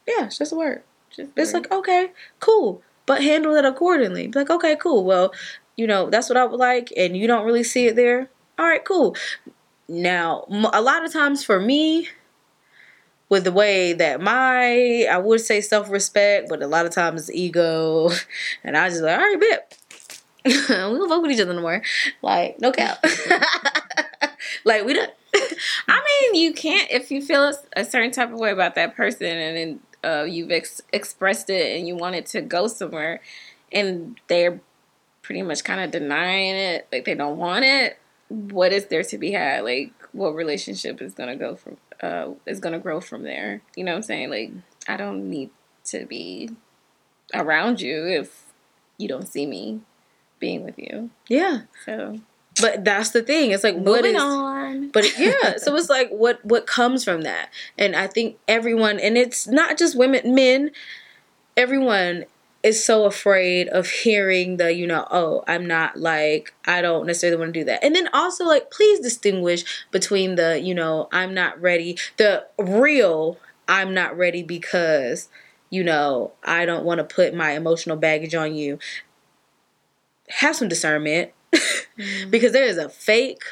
Yeah, 0.08 0.26
it's 0.26 0.38
just 0.38 0.52
a 0.52 0.56
word. 0.56 0.84
Just 1.10 1.32
It's 1.38 1.54
word. 1.54 1.64
like, 1.64 1.72
okay, 1.72 2.12
cool, 2.40 2.82
but 3.06 3.24
handle 3.24 3.56
it 3.56 3.64
accordingly. 3.66 4.28
Be 4.28 4.40
like, 4.40 4.50
okay, 4.50 4.76
cool. 4.76 5.04
Well, 5.06 5.34
you 5.78 5.88
know, 5.88 6.10
that's 6.10 6.28
what 6.30 6.38
I 6.38 6.44
would 6.46 6.60
like, 6.60 6.92
and 6.98 7.16
you 7.16 7.28
don't 7.28 7.46
really 7.46 7.64
see 7.64 7.88
it 7.88 7.96
there. 7.96 8.30
All 8.60 8.66
right, 8.66 8.84
cool. 8.84 9.16
Now, 9.88 10.46
a 10.74 10.82
lot 10.82 11.06
of 11.06 11.14
times 11.14 11.44
for 11.44 11.60
me, 11.60 12.10
with 13.30 13.46
the 13.46 13.52
way 13.52 13.94
that 13.94 14.22
my, 14.22 15.08
I 15.10 15.18
would 15.18 15.42
say 15.42 15.62
self 15.62 15.90
respect, 15.90 16.50
but 16.50 16.62
a 16.62 16.68
lot 16.68 16.86
of 16.86 16.92
times 16.94 17.32
ego, 17.32 18.10
and 18.64 18.76
I 18.78 18.90
just 18.90 19.02
like, 19.02 19.18
all 19.18 19.24
right, 19.26 19.40
bet. 19.40 19.78
we 20.46 20.52
don't 20.68 21.10
fuck 21.10 21.22
with 21.22 21.32
each 21.32 21.40
other 21.40 21.54
no 21.54 21.62
more. 21.62 21.82
Like, 22.22 22.60
no 22.60 22.72
cap. 22.72 23.04
like, 24.66 24.84
we 24.84 24.94
don't. 24.94 25.12
I 25.88 26.30
mean, 26.32 26.42
you 26.42 26.54
can't 26.54 26.92
if 26.92 27.12
you 27.12 27.22
feel 27.22 27.54
a, 27.76 27.86
certain 27.86 28.12
type 28.12 28.32
of 28.32 28.40
way 28.40 28.52
about 28.52 28.76
that 28.76 28.96
person, 28.96 29.28
and 29.28 29.58
then 29.58 29.80
uh, 30.04 30.24
you've 30.24 30.52
ex- 30.52 30.82
expressed 30.92 31.50
it, 31.50 31.78
and 31.78 31.88
you 31.88 31.96
want 31.96 32.16
it 32.16 32.26
to 32.28 32.42
go 32.42 32.68
somewhere, 32.68 33.22
and 33.72 34.20
they're 34.28 34.60
pretty 35.22 35.42
much 35.42 35.64
kind 35.64 35.80
of 35.80 35.92
denying 35.92 36.56
it, 36.56 36.88
like 36.92 37.06
they 37.06 37.16
don't 37.16 37.38
want 37.38 37.64
it. 37.64 37.98
What 38.28 38.74
is 38.74 38.88
there 38.88 39.04
to 39.04 39.18
be 39.18 39.32
had? 39.32 39.64
Like, 39.64 39.94
what 40.12 40.36
relationship 40.36 41.02
is 41.02 41.14
gonna 41.14 41.38
go 41.38 41.56
from? 41.56 41.78
Uh, 42.02 42.34
is 42.46 42.60
gonna 42.60 42.80
grow 42.80 43.00
from 43.00 43.24
there? 43.24 43.62
You 43.78 43.86
know 43.86 43.94
what 43.94 43.98
I'm 43.98 44.04
saying? 44.04 44.30
Like, 44.30 44.52
I 44.90 44.98
don't 44.98 45.30
need 45.30 45.52
to 45.86 46.06
be 46.06 46.50
around 47.34 47.80
you 47.80 48.06
if 48.08 48.44
you 48.98 49.08
don't 49.08 49.28
see 49.28 49.46
me 49.46 49.82
being 50.44 50.64
with 50.66 50.78
you. 50.78 51.10
yeah. 51.30 51.62
So 51.86 52.20
But 52.62 52.84
that's 52.84 53.12
the 53.12 53.22
thing. 53.22 53.52
It's 53.52 53.64
like, 53.64 53.78
what 53.78 54.06
is. 54.06 54.22
on. 54.22 54.90
but 54.94 55.06
yeah 55.18 55.58
so 55.58 55.76
it's 55.76 55.90
like 55.90 56.10
what 56.10 56.44
what 56.46 56.66
comes 56.68 57.04
from 57.04 57.22
that 57.22 57.50
and 57.78 57.96
i 57.96 58.08
think 58.08 58.38
everyone 58.48 59.00
and 59.00 59.18
it's 59.18 59.48
not 59.48 59.78
just 59.78 59.98
women 59.98 60.34
men 60.34 60.72
everyone 61.58 62.26
is 62.64 62.84
so 62.84 63.06
afraid 63.06 63.68
of 63.70 63.88
hearing 63.88 64.58
the 64.58 64.74
you 64.74 64.88
know 64.88 65.06
oh 65.12 65.44
i'm 65.48 65.66
not 65.68 65.98
like 65.98 66.54
i 66.66 66.82
don't 66.82 67.06
necessarily 67.06 67.38
want 67.38 67.54
to 67.54 67.60
do 67.60 67.64
that 67.66 67.84
and 67.84 67.96
then 67.96 68.08
also 68.14 68.46
like 68.46 68.72
please 68.72 69.00
distinguish 69.00 69.86
between 69.92 70.36
the 70.36 70.60
you 70.62 70.74
know 70.74 71.08
i'm 71.12 71.34
not 71.34 71.60
ready 71.62 71.98
the 72.18 72.46
real 72.58 73.38
i'm 73.68 73.94
not 73.94 74.18
ready 74.18 74.44
because 74.44 75.28
you 75.70 75.84
know 75.84 76.32
i 76.44 76.66
don't 76.66 76.86
want 76.86 77.00
to 77.00 77.16
put 77.16 77.34
my 77.34 77.52
emotional 77.52 77.98
baggage 77.98 78.34
on 78.36 78.56
you 78.56 78.80
have 80.30 80.56
some 80.56 80.68
discernment 80.68 81.32
because 82.30 82.52
there 82.52 82.66
is 82.66 82.78
a 82.78 82.90
fake 82.90 83.44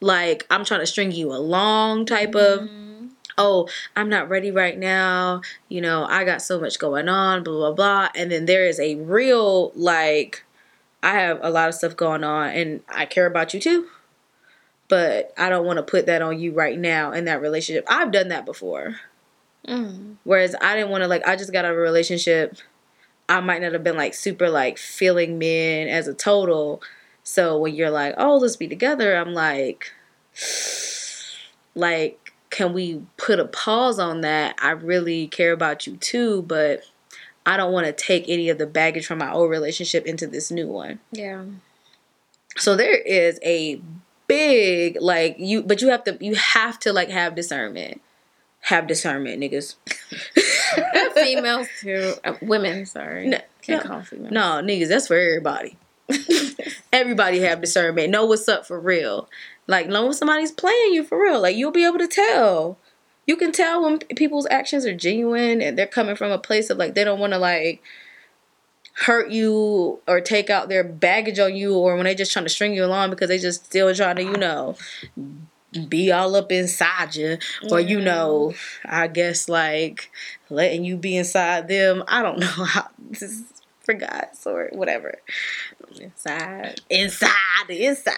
like 0.00 0.46
I'm 0.50 0.64
trying 0.64 0.80
to 0.80 0.86
string 0.86 1.10
you 1.10 1.32
along 1.32 2.06
type 2.06 2.34
of 2.34 2.68
oh, 3.38 3.68
I'm 3.96 4.10
not 4.10 4.28
ready 4.28 4.50
right 4.50 4.76
now. 4.76 5.40
You 5.68 5.80
know, 5.80 6.04
I 6.04 6.24
got 6.24 6.42
so 6.42 6.60
much 6.60 6.78
going 6.78 7.08
on, 7.08 7.44
blah, 7.44 7.54
blah, 7.54 7.72
blah. 7.72 8.08
And 8.14 8.30
then 8.30 8.44
there 8.44 8.66
is 8.66 8.78
a 8.80 8.96
real, 8.96 9.70
like, 9.74 10.44
I 11.02 11.12
have 11.12 11.38
a 11.40 11.50
lot 11.50 11.68
of 11.68 11.76
stuff 11.76 11.96
going 11.96 12.24
on 12.24 12.50
and 12.50 12.80
I 12.88 13.06
care 13.06 13.26
about 13.26 13.54
you 13.54 13.60
too. 13.60 13.86
But 14.88 15.32
I 15.38 15.48
don't 15.48 15.64
want 15.64 15.76
to 15.76 15.82
put 15.82 16.06
that 16.06 16.20
on 16.20 16.40
you 16.40 16.52
right 16.52 16.78
now 16.78 17.12
in 17.12 17.26
that 17.26 17.40
relationship. 17.40 17.84
I've 17.88 18.10
done 18.10 18.28
that 18.28 18.44
before. 18.44 18.96
Mm. 19.66 20.16
Whereas 20.24 20.54
I 20.60 20.74
didn't 20.74 20.90
want 20.90 21.02
to, 21.02 21.08
like, 21.08 21.26
I 21.26 21.36
just 21.36 21.52
got 21.52 21.64
out 21.64 21.72
of 21.72 21.76
a 21.76 21.80
relationship. 21.80 22.56
I 23.28 23.40
might 23.40 23.62
not 23.62 23.72
have 23.72 23.84
been, 23.84 23.96
like, 23.96 24.14
super, 24.14 24.48
like, 24.48 24.78
feeling 24.78 25.38
men 25.38 25.88
as 25.88 26.08
a 26.08 26.14
total. 26.14 26.82
So 27.22 27.58
when 27.58 27.74
you're 27.74 27.90
like, 27.90 28.14
oh, 28.16 28.38
let's 28.38 28.56
be 28.56 28.68
together, 28.68 29.16
I'm 29.16 29.34
like, 29.34 29.92
like, 31.74 32.32
can 32.50 32.72
we 32.72 33.02
put 33.16 33.38
a 33.38 33.44
pause 33.44 33.98
on 33.98 34.22
that? 34.22 34.56
I 34.60 34.70
really 34.70 35.26
care 35.26 35.52
about 35.52 35.86
you 35.86 35.96
too, 35.96 36.42
but 36.42 36.82
I 37.44 37.56
don't 37.56 37.72
want 37.72 37.86
to 37.86 37.92
take 37.92 38.24
any 38.28 38.48
of 38.48 38.58
the 38.58 38.66
baggage 38.66 39.06
from 39.06 39.18
my 39.18 39.32
old 39.32 39.50
relationship 39.50 40.06
into 40.06 40.26
this 40.26 40.50
new 40.50 40.66
one. 40.66 41.00
Yeah. 41.12 41.44
So 42.56 42.76
there 42.76 42.96
is 42.96 43.38
a 43.42 43.80
big 44.26 44.98
like 45.00 45.36
you 45.38 45.62
but 45.62 45.80
you 45.80 45.88
have 45.88 46.04
to 46.04 46.18
you 46.20 46.34
have 46.34 46.78
to 46.80 46.92
like 46.92 47.08
have 47.08 47.34
discernment. 47.34 48.00
Have 48.60 48.86
discernment, 48.86 49.40
niggas. 49.40 49.76
females 51.14 51.68
too. 51.80 52.14
Uh, 52.24 52.34
women, 52.42 52.86
sorry. 52.86 53.28
No, 53.28 53.38
Can't 53.62 53.84
no. 53.84 53.90
call 53.90 54.02
females. 54.02 54.32
No, 54.32 54.40
niggas, 54.62 54.88
that's 54.88 55.06
for 55.06 55.16
everybody. 55.16 55.76
everybody 56.92 57.40
have 57.40 57.60
discernment. 57.60 58.10
Know 58.10 58.26
what's 58.26 58.48
up 58.48 58.66
for 58.66 58.78
real. 58.78 59.28
Like 59.66 59.88
know 59.88 60.04
when 60.04 60.14
somebody's 60.14 60.52
playing 60.52 60.92
you 60.94 61.04
for 61.04 61.22
real. 61.22 61.40
Like 61.40 61.56
you'll 61.56 61.70
be 61.70 61.84
able 61.84 61.98
to 61.98 62.08
tell. 62.08 62.78
You 63.26 63.36
can 63.36 63.52
tell 63.52 63.82
when 63.84 63.98
people's 63.98 64.46
actions 64.50 64.86
are 64.86 64.94
genuine 64.96 65.60
and 65.60 65.76
they're 65.78 65.86
coming 65.86 66.16
from 66.16 66.30
a 66.30 66.38
place 66.38 66.70
of 66.70 66.78
like 66.78 66.94
they 66.94 67.04
don't 67.04 67.20
want 67.20 67.34
to 67.34 67.38
like 67.38 67.82
hurt 69.04 69.30
you 69.30 70.00
or 70.08 70.20
take 70.20 70.50
out 70.50 70.68
their 70.68 70.82
baggage 70.82 71.38
on 71.38 71.54
you 71.54 71.76
or 71.76 71.94
when 71.94 72.04
they 72.04 72.14
just 72.14 72.32
trying 72.32 72.44
to 72.46 72.48
string 72.50 72.74
you 72.74 72.84
along 72.84 73.10
because 73.10 73.28
they 73.28 73.38
just 73.38 73.66
still 73.66 73.94
trying 73.94 74.16
to, 74.16 74.22
you 74.22 74.36
know, 74.36 74.76
be 75.88 76.10
all 76.10 76.34
up 76.36 76.50
inside 76.50 77.14
you 77.14 77.38
or 77.70 77.80
you 77.80 78.00
know, 78.00 78.54
I 78.84 79.06
guess 79.06 79.48
like 79.48 80.10
letting 80.50 80.84
you 80.84 80.96
be 80.96 81.16
inside 81.16 81.68
them. 81.68 82.02
I 82.08 82.22
don't 82.22 82.38
know 82.40 82.46
how 82.46 82.88
this 82.98 83.22
is 83.22 83.44
for 83.80 83.94
guys 83.94 84.42
or 84.46 84.68
whatever. 84.72 85.14
Inside. 85.98 86.80
Inside, 86.90 87.64
the 87.68 87.86
inside. 87.86 88.14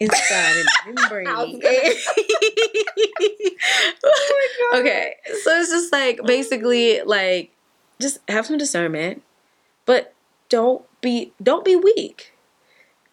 Inside 0.00 0.56
and 0.56 0.68
membrane. 0.96 1.26
Was 1.26 1.54
okay, 4.74 5.14
so 5.42 5.60
it's 5.60 5.70
just 5.70 5.92
like 5.92 6.20
basically 6.24 7.00
like 7.02 7.52
just 8.00 8.18
have 8.28 8.44
some 8.44 8.58
discernment, 8.58 9.22
but 9.86 10.12
don't 10.48 10.84
be 11.00 11.32
don't 11.42 11.64
be 11.64 11.76
weak. 11.76 12.33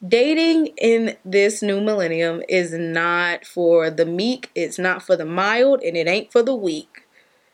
Dating 0.05 0.67
in 0.77 1.15
this 1.23 1.61
new 1.61 1.79
millennium 1.79 2.41
is 2.49 2.73
not 2.73 3.45
for 3.45 3.89
the 3.89 4.05
meek, 4.05 4.49
it's 4.55 4.79
not 4.79 5.03
for 5.03 5.15
the 5.15 5.25
mild, 5.25 5.81
and 5.81 5.95
it 5.95 6.07
ain't 6.07 6.31
for 6.31 6.41
the 6.41 6.55
weak. 6.55 7.07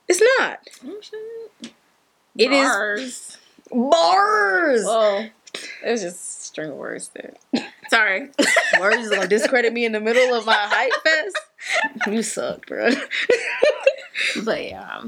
It's 0.07 0.21
not. 0.39 0.59
Mm-hmm. 0.81 1.67
It 2.37 2.51
is 2.51 2.67
Bars. 2.69 3.37
bars. 3.71 4.83
Well, 4.85 5.29
it 5.85 5.91
was 5.91 6.01
just 6.01 6.43
string 6.43 6.71
of 6.71 6.77
words 6.77 7.09
there. 7.13 7.33
Sorry. 7.89 8.29
Words 8.79 8.97
is 8.97 9.09
gonna 9.09 9.27
discredit 9.27 9.73
me 9.73 9.85
in 9.85 9.93
the 9.93 9.99
middle 9.99 10.35
of 10.35 10.45
my 10.45 10.53
hype 10.53 10.91
fest. 11.03 11.37
You 12.07 12.21
suck, 12.21 12.67
bro. 12.67 12.89
But 14.43 14.65
yeah. 14.65 15.01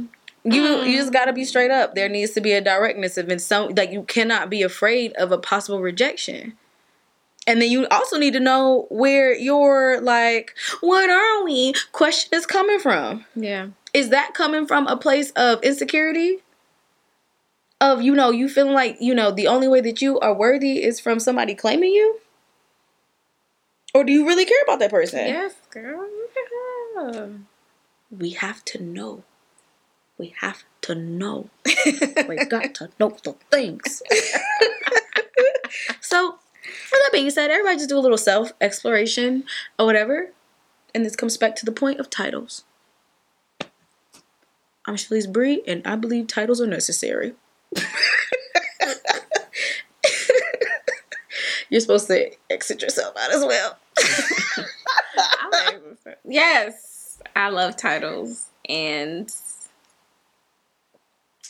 You 0.44 0.84
you 0.84 0.98
just 0.98 1.10
mm. 1.10 1.14
gotta 1.14 1.34
be 1.34 1.44
straight 1.44 1.72
up. 1.72 1.94
There 1.96 2.10
needs 2.10 2.32
to 2.32 2.42
be 2.42 2.54
a 2.54 2.62
directness 2.62 3.18
of 3.18 3.30
in 3.30 3.40
some 3.40 3.74
like 3.76 3.92
you 3.92 4.04
cannot 4.04 4.50
be 4.50 4.62
afraid 4.62 5.14
of 5.14 5.32
a 5.32 5.38
possible 5.38 5.82
rejection. 5.82 6.54
And 7.50 7.60
then 7.60 7.72
you 7.72 7.88
also 7.88 8.20
need 8.20 8.34
to 8.34 8.40
know 8.40 8.86
where 8.92 9.34
your 9.34 10.00
like, 10.02 10.56
what 10.82 11.10
are 11.10 11.44
we 11.44 11.74
question 11.94 12.38
is 12.38 12.46
coming 12.46 12.78
from. 12.78 13.26
Yeah. 13.36 13.70
Is 13.92 14.10
that 14.10 14.36
coming 14.36 14.68
from 14.68 14.86
a 14.86 14.96
place 14.96 15.32
of 15.32 15.64
insecurity? 15.64 16.44
Of 17.82 18.04
you 18.04 18.14
know, 18.14 18.30
you 18.30 18.50
feeling 18.50 18.74
like, 18.74 18.98
you 19.00 19.16
know, 19.16 19.32
the 19.32 19.48
only 19.48 19.68
way 19.68 19.82
that 19.82 20.00
you 20.00 20.20
are 20.20 20.32
worthy 20.32 20.84
is 20.84 21.00
from 21.00 21.20
somebody 21.20 21.56
claiming 21.56 21.90
you? 21.90 22.20
Or 23.96 24.04
do 24.04 24.14
you 24.14 24.28
really 24.28 24.46
care 24.46 24.62
about 24.66 24.78
that 24.78 24.92
person? 24.92 25.26
Yes, 25.26 25.56
girl. 25.72 26.08
Yeah. 27.02 27.28
We 28.12 28.30
have 28.32 28.64
to 28.66 28.84
know. 28.84 29.24
We 30.20 30.36
have 30.42 30.66
to 30.82 30.94
know. 30.94 31.50
we 32.28 32.46
got 32.46 32.76
to 32.76 32.90
know 33.00 33.18
the 33.24 33.34
things. 33.50 34.04
so, 36.00 36.38
with 36.92 37.02
that 37.04 37.12
being 37.12 37.30
said, 37.30 37.52
everybody 37.52 37.78
just 37.78 37.90
do 37.90 37.98
a 37.98 38.00
little 38.00 38.18
self 38.18 38.52
exploration 38.62 39.44
or 39.78 39.86
whatever. 39.86 40.32
And 40.94 41.06
this 41.06 41.16
comes 41.16 41.38
back 41.38 41.56
to 41.58 41.66
the 41.66 41.72
point 41.72 42.00
of 42.00 42.10
titles. 42.10 42.64
I'm 44.86 44.96
Shalise 44.96 45.32
Bree, 45.32 45.62
and 45.68 45.86
I 45.86 45.96
believe 45.96 46.28
titles 46.28 46.60
are 46.60 46.68
necessary. 46.68 47.34
You're 51.70 51.82
supposed 51.82 52.08
to 52.08 52.32
exit 52.50 52.82
yourself 52.82 53.16
out 53.18 53.32
as 53.32 53.46
well. 53.46 53.78
Yes. 56.26 57.20
I 57.36 57.50
love 57.50 57.76
titles. 57.76 58.48
And 58.68 59.30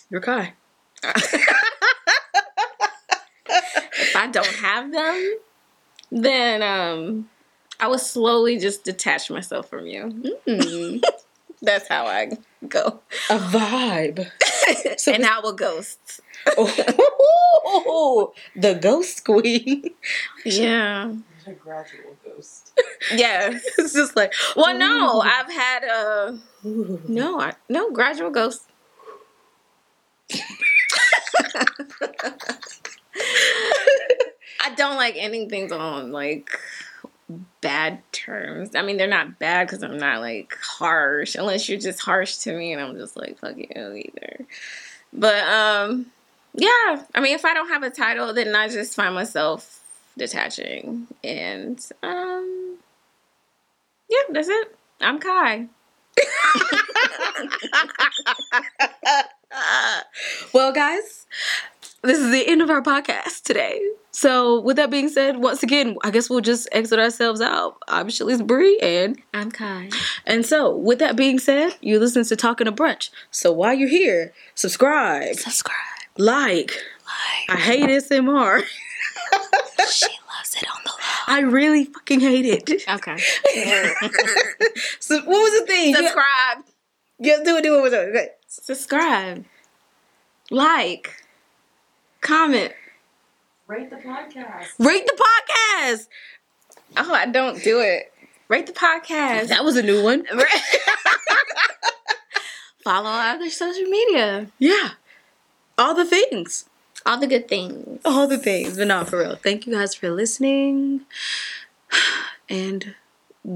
You're 0.09 0.21
Kai. 0.21 0.53
if 4.19 4.23
I 4.23 4.31
don't 4.31 4.45
have 4.47 4.91
them, 4.91 5.35
then 6.11 6.61
um 6.61 7.29
I 7.79 7.87
will 7.87 7.99
slowly 7.99 8.57
just 8.59 8.83
detach 8.83 9.29
myself 9.29 9.69
from 9.69 9.85
you. 9.87 10.35
Mm, 10.47 11.01
That's 11.61 11.87
how 11.87 12.05
I 12.05 12.31
go. 12.67 12.99
a 13.29 13.37
vibe. 13.37 14.29
So 14.97 15.11
and 15.13 15.25
I 15.25 15.39
will 15.39 15.53
ghost. 15.53 16.19
Oh, 16.55 18.33
the 18.55 18.75
ghost 18.75 19.25
queen. 19.25 19.89
Yeah. 20.45 21.11
A 21.47 21.53
gradual 21.53 22.15
ghost. 22.23 22.71
Yes. 23.15 23.63
It's 23.79 23.93
just 23.93 24.15
like, 24.15 24.33
Well, 24.55 24.77
no, 24.77 25.21
I've 25.21 25.51
had 25.51 25.83
a 25.85 26.39
no, 26.63 27.39
I, 27.41 27.53
no 27.67 27.91
gradual 27.91 28.29
ghost. 28.29 28.61
I 33.15 34.73
don't 34.75 34.97
like 34.97 35.15
ending 35.17 35.49
things 35.49 35.71
on 35.71 36.11
like 36.11 36.49
bad 37.61 38.01
terms. 38.11 38.75
I 38.75 38.81
mean, 38.81 38.97
they're 38.97 39.07
not 39.07 39.39
bad 39.39 39.67
because 39.67 39.83
I'm 39.83 39.97
not 39.97 40.19
like 40.21 40.57
harsh, 40.61 41.35
unless 41.35 41.69
you're 41.69 41.79
just 41.79 42.01
harsh 42.01 42.37
to 42.39 42.57
me, 42.57 42.73
and 42.73 42.81
I'm 42.81 42.95
just 42.95 43.15
like 43.17 43.39
fuck 43.39 43.57
you 43.57 43.67
either. 43.75 44.45
But 45.13 45.43
um, 45.47 46.07
yeah. 46.53 47.03
I 47.15 47.21
mean, 47.21 47.35
if 47.35 47.45
I 47.45 47.53
don't 47.53 47.69
have 47.69 47.83
a 47.83 47.89
title, 47.89 48.33
then 48.33 48.55
I 48.55 48.67
just 48.67 48.95
find 48.95 49.15
myself 49.15 49.81
detaching, 50.17 51.07
and 51.23 51.79
um, 52.03 52.77
yeah, 54.09 54.23
that's 54.29 54.49
it. 54.49 54.75
I'm 55.01 55.19
Kai. 55.19 55.67
well, 60.53 60.73
guys, 60.73 61.25
this 62.03 62.19
is 62.19 62.31
the 62.31 62.47
end 62.47 62.61
of 62.61 62.69
our 62.69 62.81
podcast 62.81 63.43
today. 63.43 63.79
So, 64.11 64.59
with 64.61 64.77
that 64.77 64.89
being 64.89 65.07
said, 65.07 65.37
once 65.37 65.61
again, 65.61 65.95
I 66.03 66.09
guess 66.09 66.29
we'll 66.29 66.41
just 66.41 66.67
exit 66.71 66.97
ourselves 66.99 67.41
out. 67.41 67.77
I'm 67.87 68.07
Shalise 68.07 68.45
Bree, 68.45 68.79
and 68.81 69.21
I'm 69.33 69.51
Kai. 69.51 69.89
and 70.25 70.45
so 70.45 70.75
with 70.75 70.99
that 70.99 71.15
being 71.15 71.37
said, 71.39 71.73
you 71.81 71.99
listen 71.99 72.23
to 72.25 72.35
Talking 72.35 72.65
to 72.65 72.71
Brunch. 72.71 73.11
So 73.31 73.51
while 73.51 73.73
you're 73.73 73.87
here, 73.89 74.33
subscribe, 74.55 75.35
Subscribe. 75.35 75.75
like. 76.17 76.71
Like. 77.47 77.57
I 77.57 77.61
hate 77.61 77.83
ASMR. 77.89 78.63
she 79.89 80.07
loves 80.07 80.55
it 80.55 80.67
on 80.69 80.81
the 80.83 80.91
I 81.27 81.41
really 81.41 81.85
fucking 81.85 82.19
hate 82.19 82.45
it. 82.45 82.83
Okay. 82.89 83.17
so 84.99 85.17
what 85.19 85.27
was 85.27 85.59
the 85.59 85.65
thing? 85.67 85.93
Subscribe. 85.95 86.65
Yeah, 87.19 87.37
do 87.45 87.57
it, 87.57 87.61
do 87.63 87.85
it, 87.85 87.89
do 87.91 87.95
it. 87.95 88.09
Okay. 88.09 88.29
Subscribe. 88.47 89.45
Like. 90.49 91.18
Comment. 92.21 92.73
Rate 93.67 93.89
the 93.89 93.97
podcast. 93.97 94.67
Rate 94.79 95.05
the 95.05 95.23
podcast. 95.23 96.07
Oh, 96.97 97.13
I 97.13 97.25
don't 97.27 97.63
do 97.63 97.79
it. 97.79 98.11
Rate 98.47 98.65
the 98.65 98.73
podcast. 98.73 99.47
That 99.49 99.63
was 99.63 99.77
a 99.77 99.83
new 99.83 100.03
one. 100.03 100.25
Follow 102.83 103.09
our 103.09 103.35
other 103.35 103.49
social 103.49 103.83
media. 103.83 104.47
Yeah. 104.57 104.91
All 105.77 105.93
the 105.93 106.05
things. 106.05 106.65
All 107.05 107.19
the 107.19 107.27
good 107.27 107.47
things. 107.47 108.01
All 108.03 108.27
the 108.27 108.37
things. 108.37 108.77
But 108.77 108.87
not 108.87 109.07
for 109.09 109.19
real. 109.19 109.35
Thank 109.35 109.67
you 109.67 109.73
guys 109.73 109.93
for 109.93 110.09
listening. 110.09 111.01
and 112.49 112.95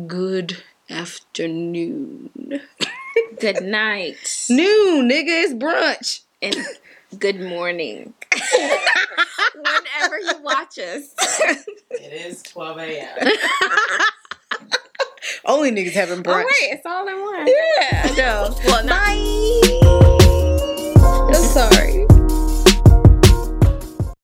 good 0.07 0.63
afternoon. 0.89 2.29
Good 3.39 3.63
night. 3.63 4.47
Noon, 4.49 5.09
nigga, 5.09 5.43
it's 5.43 5.53
brunch. 5.53 6.21
and 6.41 6.55
good 7.19 7.39
morning. 7.39 8.13
Whenever 9.55 10.19
you 10.19 10.41
watch 10.43 10.77
us. 10.79 11.13
It 11.91 12.13
is 12.13 12.41
12 12.43 12.77
a.m. 12.79 13.17
Only 15.45 15.71
niggas 15.71 15.91
having 15.93 16.17
All 16.19 16.23
brunch. 16.23 16.43
right, 16.45 16.69
it's 16.71 16.85
all 16.85 17.05
in 17.07 17.19
one. 17.21 17.47
Yeah, 17.47 18.01
I 18.05 18.11
know. 18.15 18.55
Well, 18.65 18.83
not 18.85 19.05
Bye. 19.05 19.19
I'm 21.35 21.43
sorry. 21.43 22.02